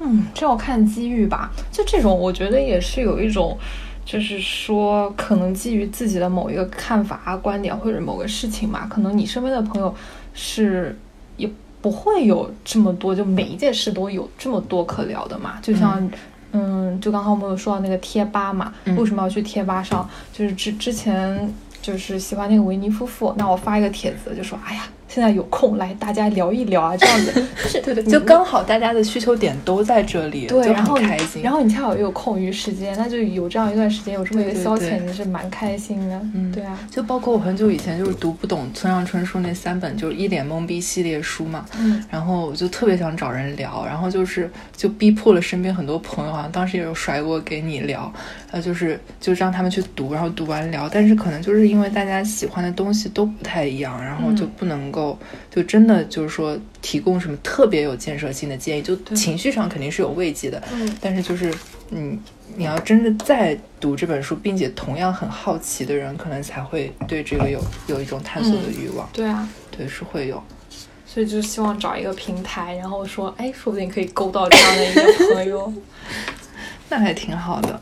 [0.00, 1.50] 嗯，这要看机遇吧。
[1.70, 3.58] 就这种，我觉得也是有一种，
[4.04, 9.94] 就是说，可能基于自己的某一个看法啊、观点或者某个事情嘛，可能你身边的朋友
[10.32, 10.96] 是
[11.36, 15.58] 也不会有这么多，就每一件事都有这么多可聊的嘛。
[15.62, 16.10] 就像，
[16.52, 20.08] 嗯就刚刚我们有说到那个贴吧嘛，嗯为什么要去贴吧上？
[20.32, 27.32] 就是之之前就是喜欢那个维尼夫妇，那我发一个帖子就说，哎呀，现在有空来大家聊一聊啊，这样子，
[27.64, 31.42] 就是对对，就刚好大家的需求点都在这里，对，就然后开心。
[31.42, 36.20] 然后你恰好又有空余时间，那就有这样一段时间有这么一个消遣，你是蛮开心的。
[36.34, 48.12] 嗯对啊，就包括我很久以前就是读不懂村上春树那三本就是一脸懵逼系列书嘛，嗯然后我就特别想找人聊，然后就是就逼迫了身边很多朋友，好像当时也有甩锅给你聊，
[48.50, 55.18] 呃，就是就让他们去读，然后读完聊，但是可能就是因为大家喜欢的东西都不太一样，然后就不能够够
[55.50, 61.52] 就真的就是说提供什么特别有建设性的建议，就情绪上肯定是有慰藉的，嗯但是就是
[61.90, 62.18] 嗯，
[62.56, 70.42] 你要真的在读这本书，并且同样很好奇的人，可能才会对这个有有一种探索的欲望，对啊，对，是会有。
[71.06, 75.72] 所以就希望找一个平台，然后说，哎，说不定可以勾到这样的一个朋友。
[76.90, 77.80] 那还挺好的。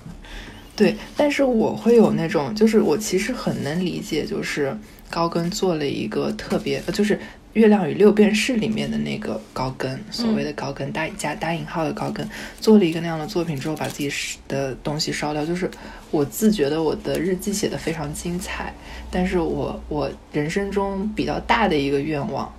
[0.76, 4.76] 对，但是我会有那种，就是我其实很能理解，就是
[5.10, 7.16] 高更做了一个特别，呃就是
[7.54, 12.28] 《月亮与六便士》里面的那个高更，所谓的高更大加打引号的高更，
[12.60, 14.10] 做了一个那样的作品之后，把自己
[14.46, 15.44] 的东西烧掉。
[15.44, 15.70] 就是
[16.10, 18.74] 我自觉得我的日记写的非常精彩，
[19.10, 22.52] 但是我我人生中比较大的一个愿望。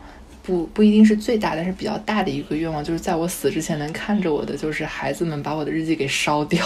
[0.43, 6.65] 不不一定是最大，但是比较大的一个愿望，就是在我死之前能看着我的，就是孩子们把我的日记给烧掉。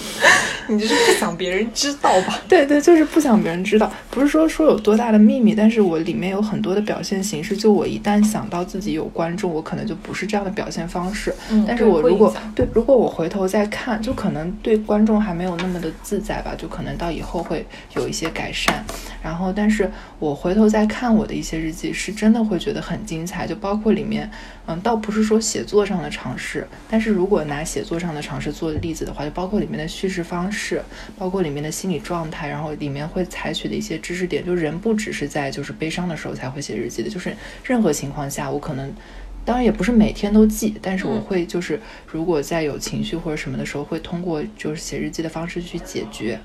[0.68, 2.38] 你就是不想别人知道吧？
[2.48, 7.56] 对对，就是不想别人知道，不是说说有多大的秘密，但是我里面有很多的表现形式。
[7.56, 11.34] 就我一旦想到自己有观众，我可能就不是这样的表现方式。
[11.50, 18.84] 嗯但是我如果对，如果我回头再看，就可能对观众还没有那么的自在吧，就可能到以后会有一些改善。
[19.22, 24.30] 然后，但是我回头再看我的一些日记，是真的会觉得很精彩，就包括里面，
[24.70, 30.80] 嗯，倒不是说写作上的尝试，但是如果拿写作上的尝试做例子的话，就包括里面的叙事方式，
[31.18, 38.92] 包括里面的心理状态，然后里面会采取的一些知识点，就人不只是在就是悲伤的时候才会写日记的，就是任何情况下，我可能。
[39.42, 46.38] 当然也不是每天都记，但是我嗯会就是如果在有情绪或者什么的时候，会通过就是写日记的方式去解决。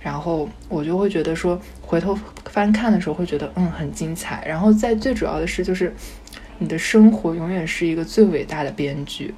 [0.00, 4.44] 然后我就会觉得说，回头翻看的时候会觉得嗯很精彩。
[4.46, 5.94] 然后在最主要的是就是，
[6.60, 9.34] 你的生活永远是一个最伟大的编剧。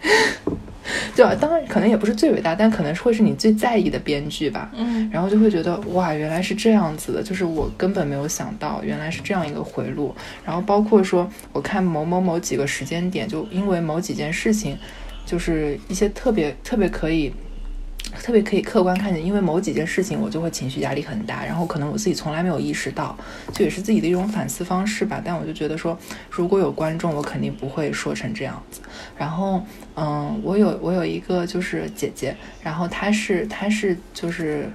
[1.14, 1.34] 对吧？
[1.38, 4.70] 当然可能也不是最伟大，但可能会是你最在意的编剧吧。
[4.74, 10.14] 嗯然后就会觉得哇，原来是这样子的，就是我根本没有想到，原来是这样一个回路。
[10.44, 14.76] 然后包括说，我看某某某几个时间点，就因为某几件事情，
[15.26, 17.30] 就是一些特别特别可以。
[18.22, 23.16] 特别可以客观看见，因为某几件事情我就会情绪压力很大，然后可能我自己从来没有意识到，
[23.52, 25.22] 这也是自己的一种反思方式吧。
[25.24, 25.98] 但我就觉得说，
[26.30, 28.80] 如果有观众，我肯定不会说成这样子。
[29.16, 29.62] 然后，
[29.96, 34.70] 嗯，我有我有一个就是姐姐，然后她是她是就是。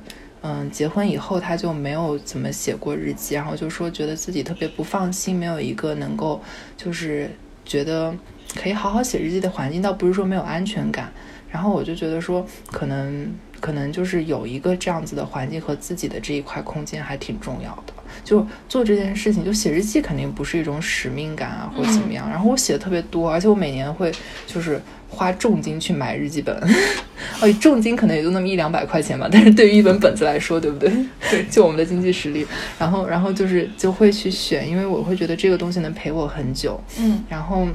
[0.48, 6.40] 嗯，结婚以后她就没有怎么写过日记，然后就说觉得自己特别不放心，没有一个能够
[6.78, 7.32] 就是
[7.66, 8.14] 觉得
[8.54, 11.12] 可以好好写日记的环境，倒不是说没有安全感。
[11.52, 17.94] 然后我就觉得说，可能可能就是有一个这样子的环境和自己的这一块空间还挺重要的。
[18.26, 22.30] 就做这件事情，就写日记肯定不是一种使命感啊，或者怎么样。
[22.30, 24.12] 然后我写的特别多，而且我每年会
[24.46, 26.54] 就是花重金去买日记本，
[27.42, 30.92] 哦，重金可能也就那么一两百块钱吧，但是对于一本本子来说，对不对？
[31.30, 32.46] 对， 就我们的经济实力。
[32.78, 36.80] 然后，然后就是就会去选，因为我会觉得这个东西能陪我很久。
[37.00, 37.66] 嗯然后，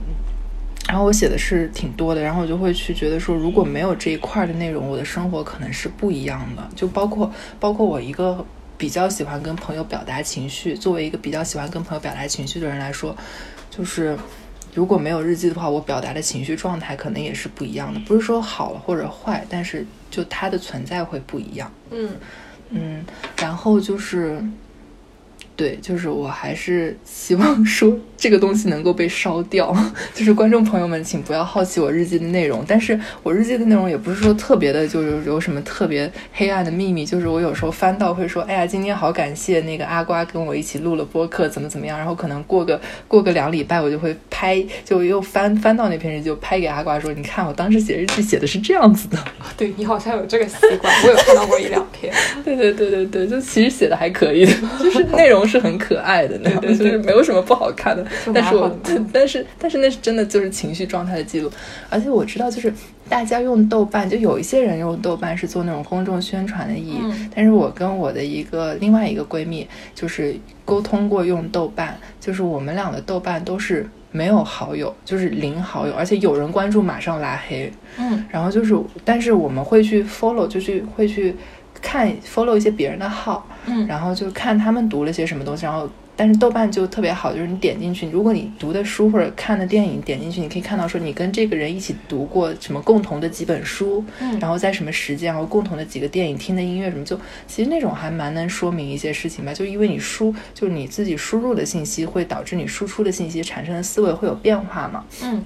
[0.90, 6.68] 然后我写的是挺多的，然后我就会去觉得说，如果没有这一块的内容，我的生活可能是不一样的。
[6.74, 8.44] 就包括包括我一个
[8.76, 13.16] 比较喜欢跟朋友表达情绪，作为一个比较喜欢跟朋友表达情绪的人来说，
[13.70, 14.18] 就是
[14.74, 18.00] 如果没有日记的话，我表达的情绪状态可能也是不一样的。
[18.00, 21.72] 不是说好了或者坏，但是就它的存在会不一样。
[21.92, 22.11] 嗯
[22.70, 23.05] 嗯，
[23.38, 24.44] 然后就是，
[25.61, 29.77] 对，就是我还是希望说这个东西能够被烧掉。
[30.14, 37.05] 就是观众朋友们，请不要好奇我日记的内容，但是我日记的内容也不是说特别的，就是有什么特别黑暗的秘密。
[37.05, 41.99] 就是我有时候翻到会说，哎呀，今天好感谢那个阿瓜跟我一起录了播客，怎么怎么样。
[41.99, 49.18] 然后可能过个过个两礼拜，我就会拍，就又翻翻到那篇日记，就拍给阿瓜说，你看我当时写日记写的是这样子的。
[49.59, 52.11] 对你好像有这个习惯，我有看到过一两篇。
[52.42, 56.90] 对对对对对，就其实写的还可以的，就是内容是很可爱的那种，对对对。
[56.92, 58.06] 就是没有什么不好看的。
[58.32, 58.70] 但是我
[59.12, 61.50] 但是但是那是真的就是情绪状态的记录，
[61.88, 62.72] 而且我知道就是
[63.08, 67.30] 大家用豆瓣，就有一些人用豆瓣是做那种公众宣传的意义，嗯。
[67.34, 70.34] 但是我跟我的一个另外一个闺蜜就是
[70.64, 78.24] 沟通过用豆瓣，就是我们俩的豆瓣都是没有好友，就是零好友，而且有人关注马上拉黑，嗯。
[78.30, 81.34] 然后就是，但是我们会去 follow，就去会去
[81.82, 99.54] 看 follow 一些别人的号，嗯然后就看他们读了些什么东西，然后但是豆瓣就特别好，就是你点进去，如果你读的书或者看的电影点进去，你可以看到说你跟这个人一起读过什么共同的几本书，嗯然后在什么时间，然后共同的几个电影、听的音乐什么，就其实那种还蛮能说明一些事情吧。
[99.54, 105.04] 就因为你输，就是你自己输入的信息会导致你输出的信息产生的思维会有变化嘛。
[105.23, 105.42] 嗯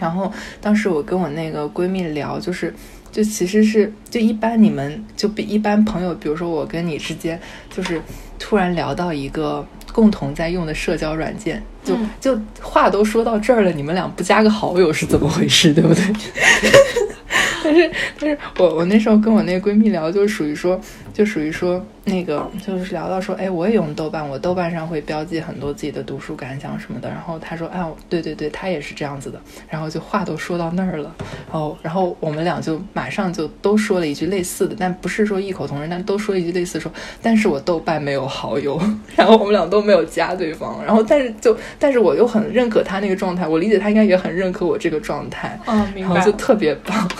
[0.00, 2.72] 然后当时我跟我那个闺蜜聊，就是
[3.10, 7.40] 就其实是就一般你们就比一般朋友，比如说我跟你之间，
[7.74, 8.00] 就是
[8.38, 11.62] 突然聊到一个共同在用的社交软件。
[11.84, 15.72] 就就话都说到这儿了，你们俩不加个好友是怎么回事？
[15.72, 16.04] 对不对？
[17.64, 17.90] 但是
[18.20, 20.78] 但是我我那时候跟我那个闺蜜聊，就属于说，
[21.18, 27.08] 就属于说那个就是聊到说，哎，我也用豆瓣，我豆瓣上会标记很多自己的读书感想什么的。
[27.08, 29.40] 然后他说，啊，对对对，他也是这样子的。
[29.68, 31.12] 然后就话都说到那儿了，
[31.50, 36.88] 然后然后我们俩就马上就都说了一句类似的，但不是说异口同声，但都说一句类似说，
[37.20, 38.80] 但是我豆瓣没有好友，
[39.16, 40.80] 然后我们俩都没有加对方。
[40.86, 47.10] 然后但是就但是我又很认可他那个状态，我理解他应该也很认可我这个状态，嗯，明白，就特别棒。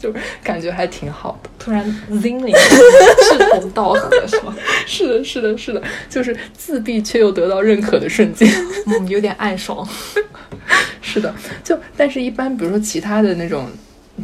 [0.00, 4.56] 就感觉还挺好的，突然 zing 志 同道合是吗？
[4.86, 8.48] 是的，是的，是的，就是自闭却又得到认可的瞬间，
[8.86, 9.86] 嗯，有点暗爽。
[11.02, 13.66] 是的，就但是，一般比如说其他的那种、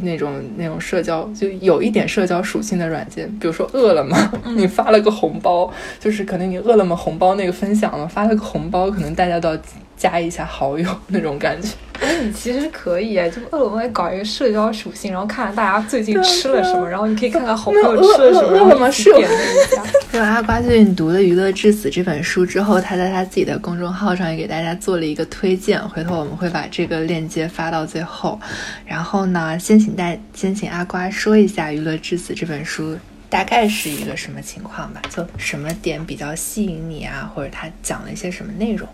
[0.03, 4.17] 那种、那种社交，就有一点社交属性的软件，比如说饿了么，
[4.57, 9.59] 你发了个红包，就是可能你饿了么红包那个分享了，发了个红包，可能大家都要
[9.97, 11.71] 加一下好友那种感觉。
[11.99, 19.83] 哎，你其实可以，就饿了么搞一个社交属性，然后看看大家最近吃了什么，然后你可以看看好朋友吃了什么，饿了么是点一下。
[20.13, 28.39] 就阿瓜最近读了《娱乐至死》这本书之后，他在他自己的公众号上也给大家做了一个推荐，回头我们会把这个链接发到最后。
[28.85, 32.95] 然后呢，先请大先请阿瓜说一下《娱乐至死》这本书
[33.31, 35.01] 大概是一个什么情况吧？
[35.09, 38.87] 就什么点比较吸引你啊，或者他讲了一些什么内容？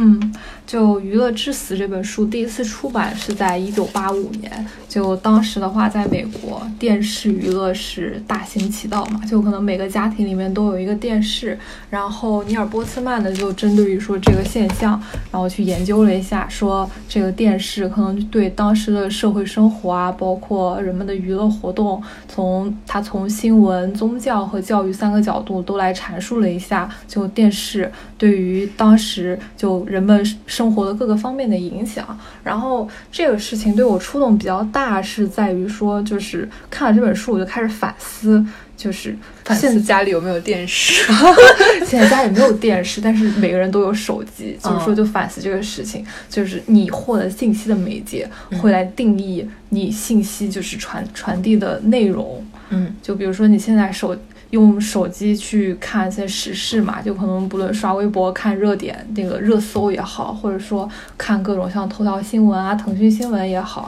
[0.00, 0.32] 嗯，
[0.64, 4.66] 就《娱乐至死》这本书第一次出版是在一九八五年。
[4.88, 11.58] 就当时的话，在美国，电视娱乐是大行其道嘛，就可能每个家庭里面都有一个电视。
[11.90, 14.92] 然后尼尔波茨曼呢，就针对于说这个现象，
[15.30, 29.87] 然后去研究了一下，说这个电视可能对当时的社会生活啊，包括人们的娱乐活动，从他从新闻、宗教和教育三个角度都来阐述了一下，就电视对于当时就。
[29.88, 38.44] 人们生活的各个方面的影响，然后这个事情对我触动比较大，是在于说，就是看了这本书，我就开始反思，
[38.76, 41.10] 就是反思家里有没有电视。
[41.86, 48.28] 现在家里没有电视，但是每个人都有手机，就是说就反思这个事情，就是你获得信息的媒介
[48.60, 52.44] 会来定义你信息就是传传递的内容。
[52.70, 54.14] 嗯，就比如说你现在手。
[54.50, 60.88] 用手机去看一些时事嘛，就可能不论刷微博看热点那个热搜也好，或者说
[61.18, 63.86] 看各种像头条新闻啊、腾讯新闻也好，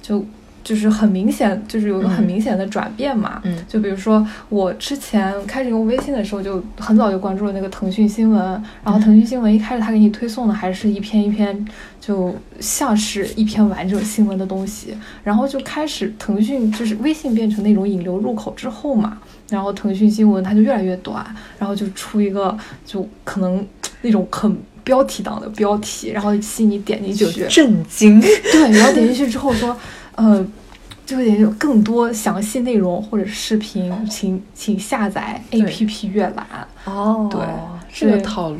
[0.00, 0.24] 就
[0.64, 3.40] 就是很明显，就是有一个很明显的转变嘛。
[3.44, 8.42] 嗯，就比如说我之前开始用微信的时候，就很早就关注了那个腾讯新闻，
[8.84, 11.64] 然后腾讯新闻一开始他给你推送的还是一篇一篇，
[12.00, 19.18] 就像是一篇完整新闻的东西，然后就开始腾讯就是微信变成那种引流入口之后嘛。
[19.52, 21.24] 然后腾讯新闻它就越来越短，
[21.58, 23.64] 然后就出一个就可能
[24.00, 28.18] 那种很标题党的标题，然后吸引你点进去，震惊。
[28.18, 29.76] 对，然后点进去之后说，
[30.14, 30.44] 呃，
[31.04, 36.46] 就有更多详细内容或者视频，请请下载 APP 阅览。
[36.86, 37.40] 哦，对，
[37.92, 38.58] 这个套路。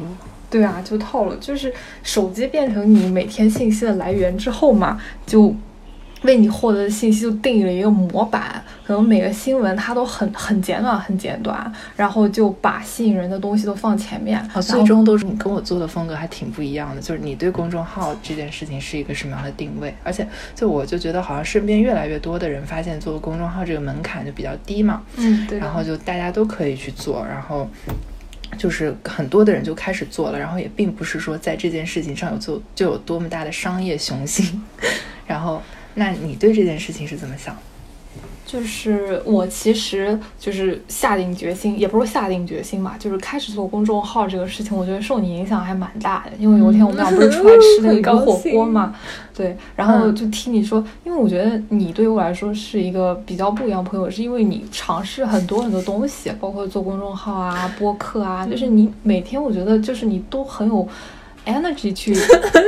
[0.51, 1.73] 对啊，就套路，就是
[2.03, 5.55] 手机变成你每天信息的来源之后嘛，就。
[6.23, 14.41] 为你获得的信息就定义了一个模板，可能每个新闻它都很很简短，很简短，然后就把吸引人的东西都放前面。
[14.61, 19.93] 最终都是你跟我做的风格还挺不一样的，就是你对公众号这件事情是一个什么样的定位？
[20.05, 27.69] 而且就我就觉得好像身边越来越多的人发现做公众号这个门槛就比较低嘛，嗯，对，然后就大家都可以去做，然后
[28.57, 34.63] 就是很多的人就开始做了，然后也并不是说在这件事情上有做就有多么大的商业雄心，
[35.27, 35.61] 然后。
[35.95, 37.57] 那你对这件事情是怎么想？
[38.45, 46.33] 就是我其实就是下定决心，也不是下定决心吧，就是开始做公众号这个事情，我觉得受你影响还蛮大的。
[46.39, 48.95] 因为有一天我们俩不是出来吃那个火 锅嘛，
[49.35, 60.87] 对，然后就听你说，因为我觉得你对于我来说是一个比较不一样的朋友，是因为你尝试很多很多东西，包括做公众号啊、播客啊，就是你每天我觉得就是你都很有。
[61.47, 62.15] Energy 去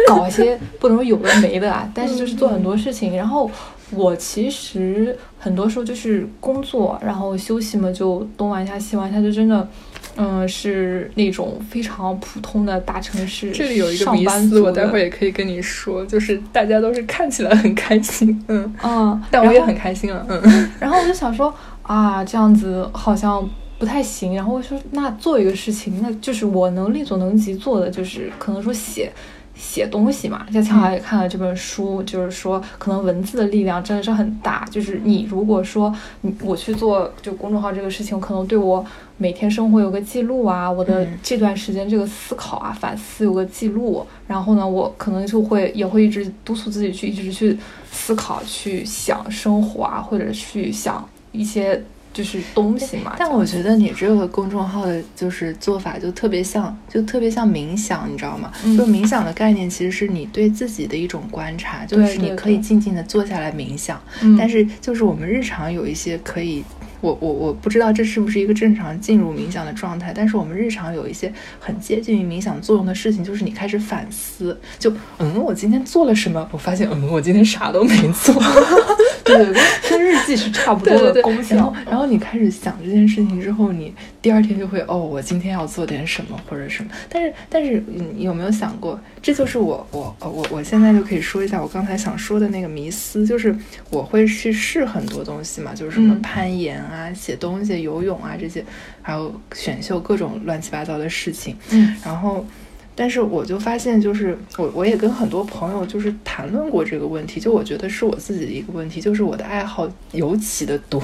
[0.09, 3.17] 搞一些不能说有的没的啊，但是就是做很多事情。
[3.17, 3.51] 然后
[3.91, 9.69] 我其实很多时候就是工作，然后休息嘛就东玩一下西玩一下，就真的，
[10.17, 13.51] 嗯，是那种非常普通的大城市。
[13.53, 20.71] 这里有一个迷思，我待会儿也可以跟你说，就是大家都是看起来很开心，嗯嗯，但我也很开心了，嗯。
[20.81, 23.49] 然后我就想说啊，这样子好像。
[23.79, 29.13] 不太行，然后我说那做一个事情，那就是我能力所能及做的，就是可能说写
[29.57, 34.65] 写东西嘛，像恰好也看了这本书，就是说可能文字的力量真的是很大。
[34.71, 38.85] 就是你如果说你我去做就公众号这个事情，可能对我
[39.17, 44.07] 每天生活有个记录啊，我的这段时间这个思考啊、反思有个记录。
[44.27, 47.59] 然后呢，我可能就会也会一直督促自己去一直去
[47.91, 51.83] 思考、去想生活啊，或者去想一些。
[52.15, 58.51] 就是东西嘛，但我觉得你这个公众号的就是做法就特别像，就特别像冥想，你知道吗？
[58.63, 64.01] 就冥想的概念其实是你对自己的一种观察，就是你可以静静的坐下来冥想。
[64.39, 66.65] 但是就是我们日常有一些可以。
[67.01, 76.49] 我我我不知道这是不是一个正常进入冥想的状态，但是我们日常有一些很接近于冥想作用的事情，就是你开始反思，就嗯，我今天做了什么？
[76.51, 78.35] 我发现嗯，我今天啥都没做，
[79.25, 81.73] 对对对，跟日记是差不多的功效。
[81.87, 86.91] 然后你开始想这件事情之后，你第二天就会哦，我今天要做点什么或者什么。
[87.11, 87.85] 但是但是
[88.17, 93.55] 你有没有想过，这就是我我我我现在就可以说一下我刚才想说的那个迷思，就是
[93.91, 96.93] 我会去试很多东西嘛，就是什么攀岩啊。
[96.95, 98.65] 啊，写东西、游泳啊这些，
[99.03, 101.57] 还有选秀各种乱七八糟的事情。
[101.71, 102.47] 嗯，然后，
[102.95, 111.03] 但是我就发现，就是我我也跟很多朋友就是谈论过这个问题，就我觉得是我自己的一个问题，就是我的爱好尤其的多。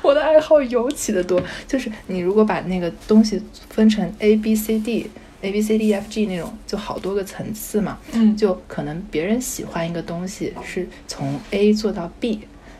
[0.01, 5.10] 我的爱好尤其的多，就是你如果把那个东西分成 A B C D
[5.41, 7.97] A B C D F G 那种，就好多个层次嘛。
[8.14, 12.39] 嗯，就可能别人喜欢一个东西是从 A 做到 B。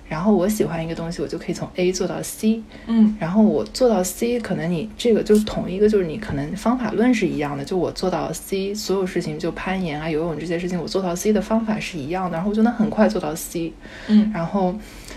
[0.10, 13.74] 然后我喜欢一个东西，我就可以从 A 做到 C，嗯，然后我做到 C，可能你这个就同一个，就是你可能方法论是一样的，就我做到 C，所有事情就攀岩啊、游泳这些事情，我做到 C 的方法是一样的，然后我就能很快做到 C，
[14.08, 14.74] 嗯，然后，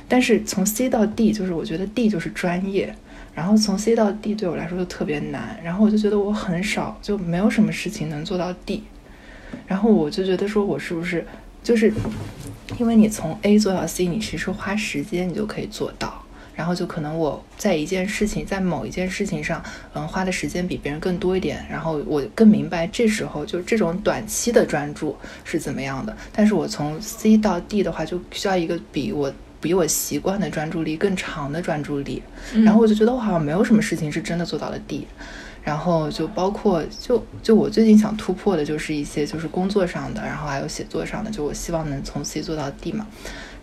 [0.08, 2.92] 但是从 C 到 D，就是我觉得 D 就是专业，
[3.32, 8.82] 然后从 C 到 D 对我来说就特别难，然后我就觉得我很少，就没有什么事情能做到 D，
[9.68, 11.24] 然后我就觉得说我是不是。
[11.62, 11.92] 就是，
[12.78, 16.22] 因为你从 A 做到 C，你其实花时间你就可以做到。
[16.52, 19.62] 然后就可能我在一件事情，在某一件事情上，
[19.94, 21.64] 嗯，花的时间比别人更多一点。
[21.70, 26.14] 然后我更明白这时候就这种短期的专注是怎么样的。
[26.32, 32.22] 但是我从 C 到 D 的话，就需要一个比我比我习惯的专注力更长的专注力。
[32.52, 35.06] 然后我就觉得我好像没有什么事情是真的做到了 D。
[35.62, 43.06] 然后就包括就就我最近想突破的就是一些就是工作上的，然后还有写作上的，就我希望能从 C 做到 D 嘛。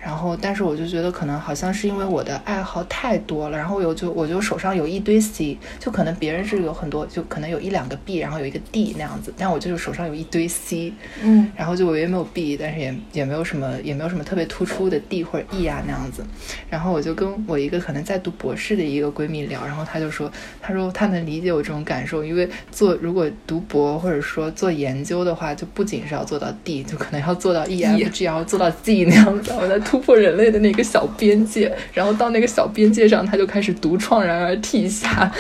[0.08, 16.24] 然后，但是我就觉得可能好像是因为我的爱好太多了，然后有就我就手上有一堆 C，就可能别人是有很多，就可能有一两个 B，然后有一个 D 那样子，但我就是手上有一堆 C，嗯，然后就我也没有 B，但是也也没有什么也没有什么特别突出的 D 或者 E 啊那样子，
[16.70, 20.32] 然后我就跟我一个可能在读博士的一个闺蜜聊，然后她就说，
[20.62, 35.32] 她说她能理解我这种感受，因为做如果读博或者说做研究的话，就不仅是要做到 D，就可能要做到 E F G，然后做到 Z 那样子，我在突突破人类的那个小边界，然后到那个小边界上，他就开始独怆，然而涕下，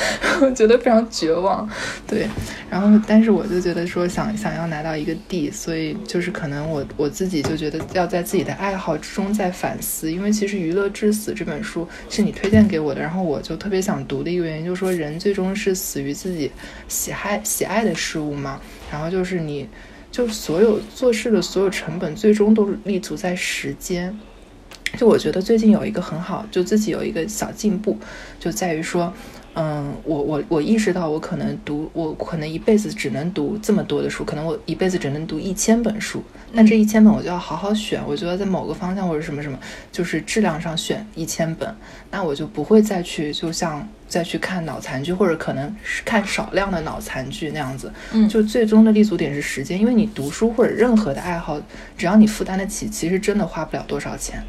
[0.42, 1.70] 我 觉得非常绝望。
[2.08, 2.28] 对，
[2.72, 16.52] 然后但是我就觉得说想想要拿到一个 D，所以就是可能我我自己就觉得要在自己的爱好之中在反思，因为其实《娱乐至死》这本书是你推荐给我的，然后我就特别想读的一个原因，就是说人最终是死于自己
[16.88, 18.60] 喜爱喜爱的事物嘛，
[18.92, 19.70] 然后就是你
[20.12, 24.18] 就所有做事的所有成本，最终都是立足在时间。
[24.98, 27.98] 就我觉得最近有一个很好，就自己有一个小进步，
[28.40, 29.14] 就在于说，
[29.54, 39.58] 嗯，我我我意识到我可能读，我可能一辈子只能读这么多的书，可能我一辈子只能读一千本书，那这一千本我就要好好选，我觉得在某个方向或者什么什么，
[39.92, 41.74] 就是质量上选一千本，
[42.10, 51.62] 那我就不会再去就像再去看脑残剧，或者可能是看少量的脑残剧那样子，嗯，就最终的立足点是时间，因为你读书或者任何的爱好，
[51.98, 54.44] 只要你负担得起，其实真的花不了多少钱。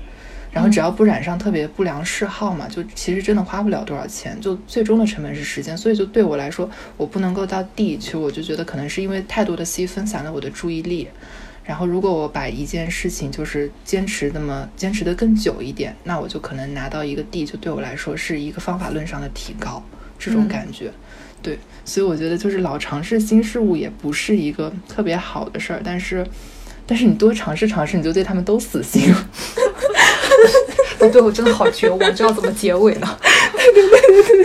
[0.50, 5.76] 然后只要不染上特别不良嗜好嘛，就其实真的花不了多少钱，就最终的成本是时间。
[5.76, 11.08] 所以就对我来说，我不能够到 D 去，我就觉得可能是因为太多的 C 分散了我的注意力。
[11.64, 19.82] 然后如果我把一件事情就是坚持那么坚持的更久一点，那我就可能拿到一个 D，就对我来说是一个方法论上的提高，
[20.18, 20.90] 这种感觉。
[21.42, 26.26] 对，所以我觉得就是老尝试新事物也不是一个特别好的事儿，但是
[26.86, 29.14] 但是你多尝试尝试，你就对他们都死心
[30.98, 31.06] 了。
[31.06, 33.08] 到最后真的好绝望，知道怎么结尾呢？
[33.72, 34.44] 对对对对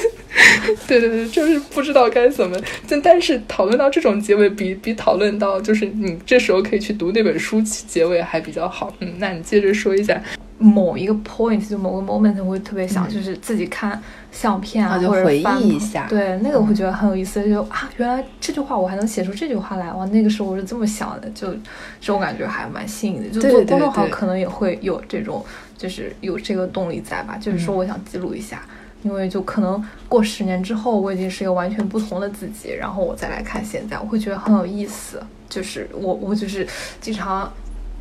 [0.88, 2.58] 对，对对对，就是不知道该怎么。
[2.88, 8.94] 但但是讨论到这种结尾，比比讨论到就是你这时候可以去读那本书结尾还比较好。
[9.00, 10.22] 嗯，那你接着说一下。
[10.60, 14.02] 某一个 point，就某个 moment，我会特别想，就是自己看
[14.32, 21.58] 相片啊，或者回忆一下，对那个我会觉得很有意思，就啊，原来这句话我还能写出这句话来，哇，那个时候我是这么想的，就这
[22.06, 23.28] 种感觉还蛮新颖的。
[23.28, 25.44] 就做公众号可能也会有这种，
[25.78, 28.64] 就是有这个动力在吧，就是说我想记录一下。
[29.04, 35.22] 因为就可能过十年之后，我已经是一个完全不同的自己，然后我再来看现在，我会觉得很有意思。
[35.50, 36.66] 就是我，我就是
[37.02, 37.52] 经常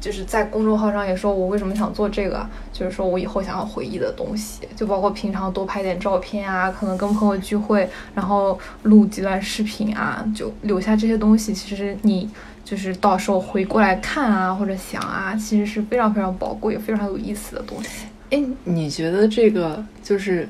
[0.00, 11.52] 就是在公众号上也说，我为什么想做这个，就是说我以后想要回忆的东西，就包括平常多拍点照片啊，可能跟朋友聚会，然后录几段视频啊，就留下这些东西。
[11.52, 12.30] 其实你
[12.64, 18.06] 就是到时候回过来看啊，或者想啊，其实是非常非常宝贵也、非常有意思的东西。
[18.30, 20.48] 哎，你觉得这个就是？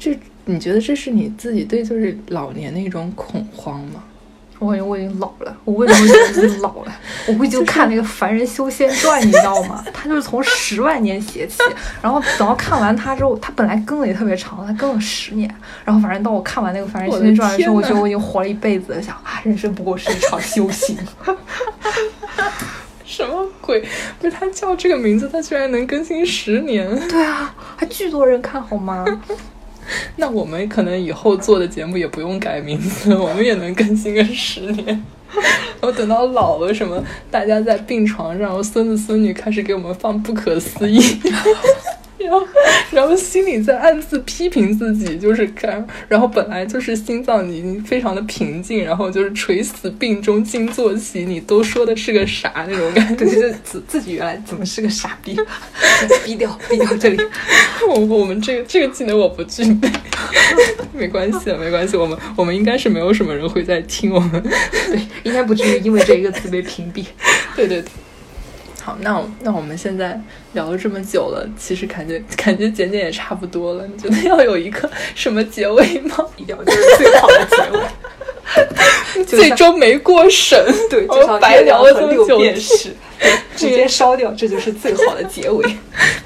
[0.00, 4.04] 这你觉得这是你自己对就是老年的一种恐慌吗？
[4.58, 6.92] 我感觉我已经老了，我为什么觉得自己老了？
[7.26, 9.84] 我估计就看那个《凡人修仙传》，你知道吗？
[9.92, 11.62] 他就是从十万年写起，
[12.02, 15.48] 然后等到看完他之后，他本来更的也特别长，他更了十年。
[15.84, 20.96] 然后反正到我看完那个《凡人修仙传》的时候，我觉得我已经活了一辈子，想啊，人生不过是一场修行。
[23.04, 23.80] 什么鬼？
[24.20, 26.86] 不是他叫这个名字，他居然能更新十年？
[27.08, 29.04] 对啊，还巨多人看好吗？
[30.16, 35.04] 那我们可能以后做的节目也不用改名字，我们也能更新个十年。
[35.80, 40.98] 我等到老了，什么大家在病床上，我孙子孙女开始给我们放不可思议。
[42.18, 42.46] 然后，
[42.90, 53.24] 然后心里在暗自批评自己，就是看，然后本来就是心脏已经非常的平静，然后就是垂死病中惊坐起，你都说的是个啥那种感觉？
[53.24, 55.36] 就，自自己原来怎么是个傻逼？
[56.24, 57.18] 逼掉，逼掉这里。
[57.88, 59.88] 我我们这个这个技能我不具备，
[60.92, 64.42] 没关系，没关系，我们我们应该是没有什么人会在听我们，
[64.90, 67.04] 对，应该不至于因为这一个词被屏蔽。
[67.54, 67.90] 对 对对。
[68.88, 70.18] 好，那那我们现在
[70.54, 73.86] 聊了这么久了，其实感觉感觉简简也差不多了。
[73.86, 76.24] 你觉得要有一个什么结尾吗？
[76.38, 80.58] 一定要就是最好的结尾， 最终没过审，
[80.88, 82.40] 对，就白聊了这么久，
[83.54, 85.76] 直接烧掉，这就是最好的结尾，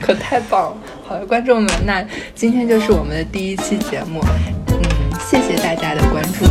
[0.00, 0.76] 可太棒了！
[1.04, 4.20] 好的，观众们，那今天就是我们的第一期节目，
[4.68, 4.84] 嗯，
[5.18, 6.44] 谢谢大家的关注，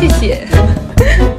[0.00, 1.37] 谢谢。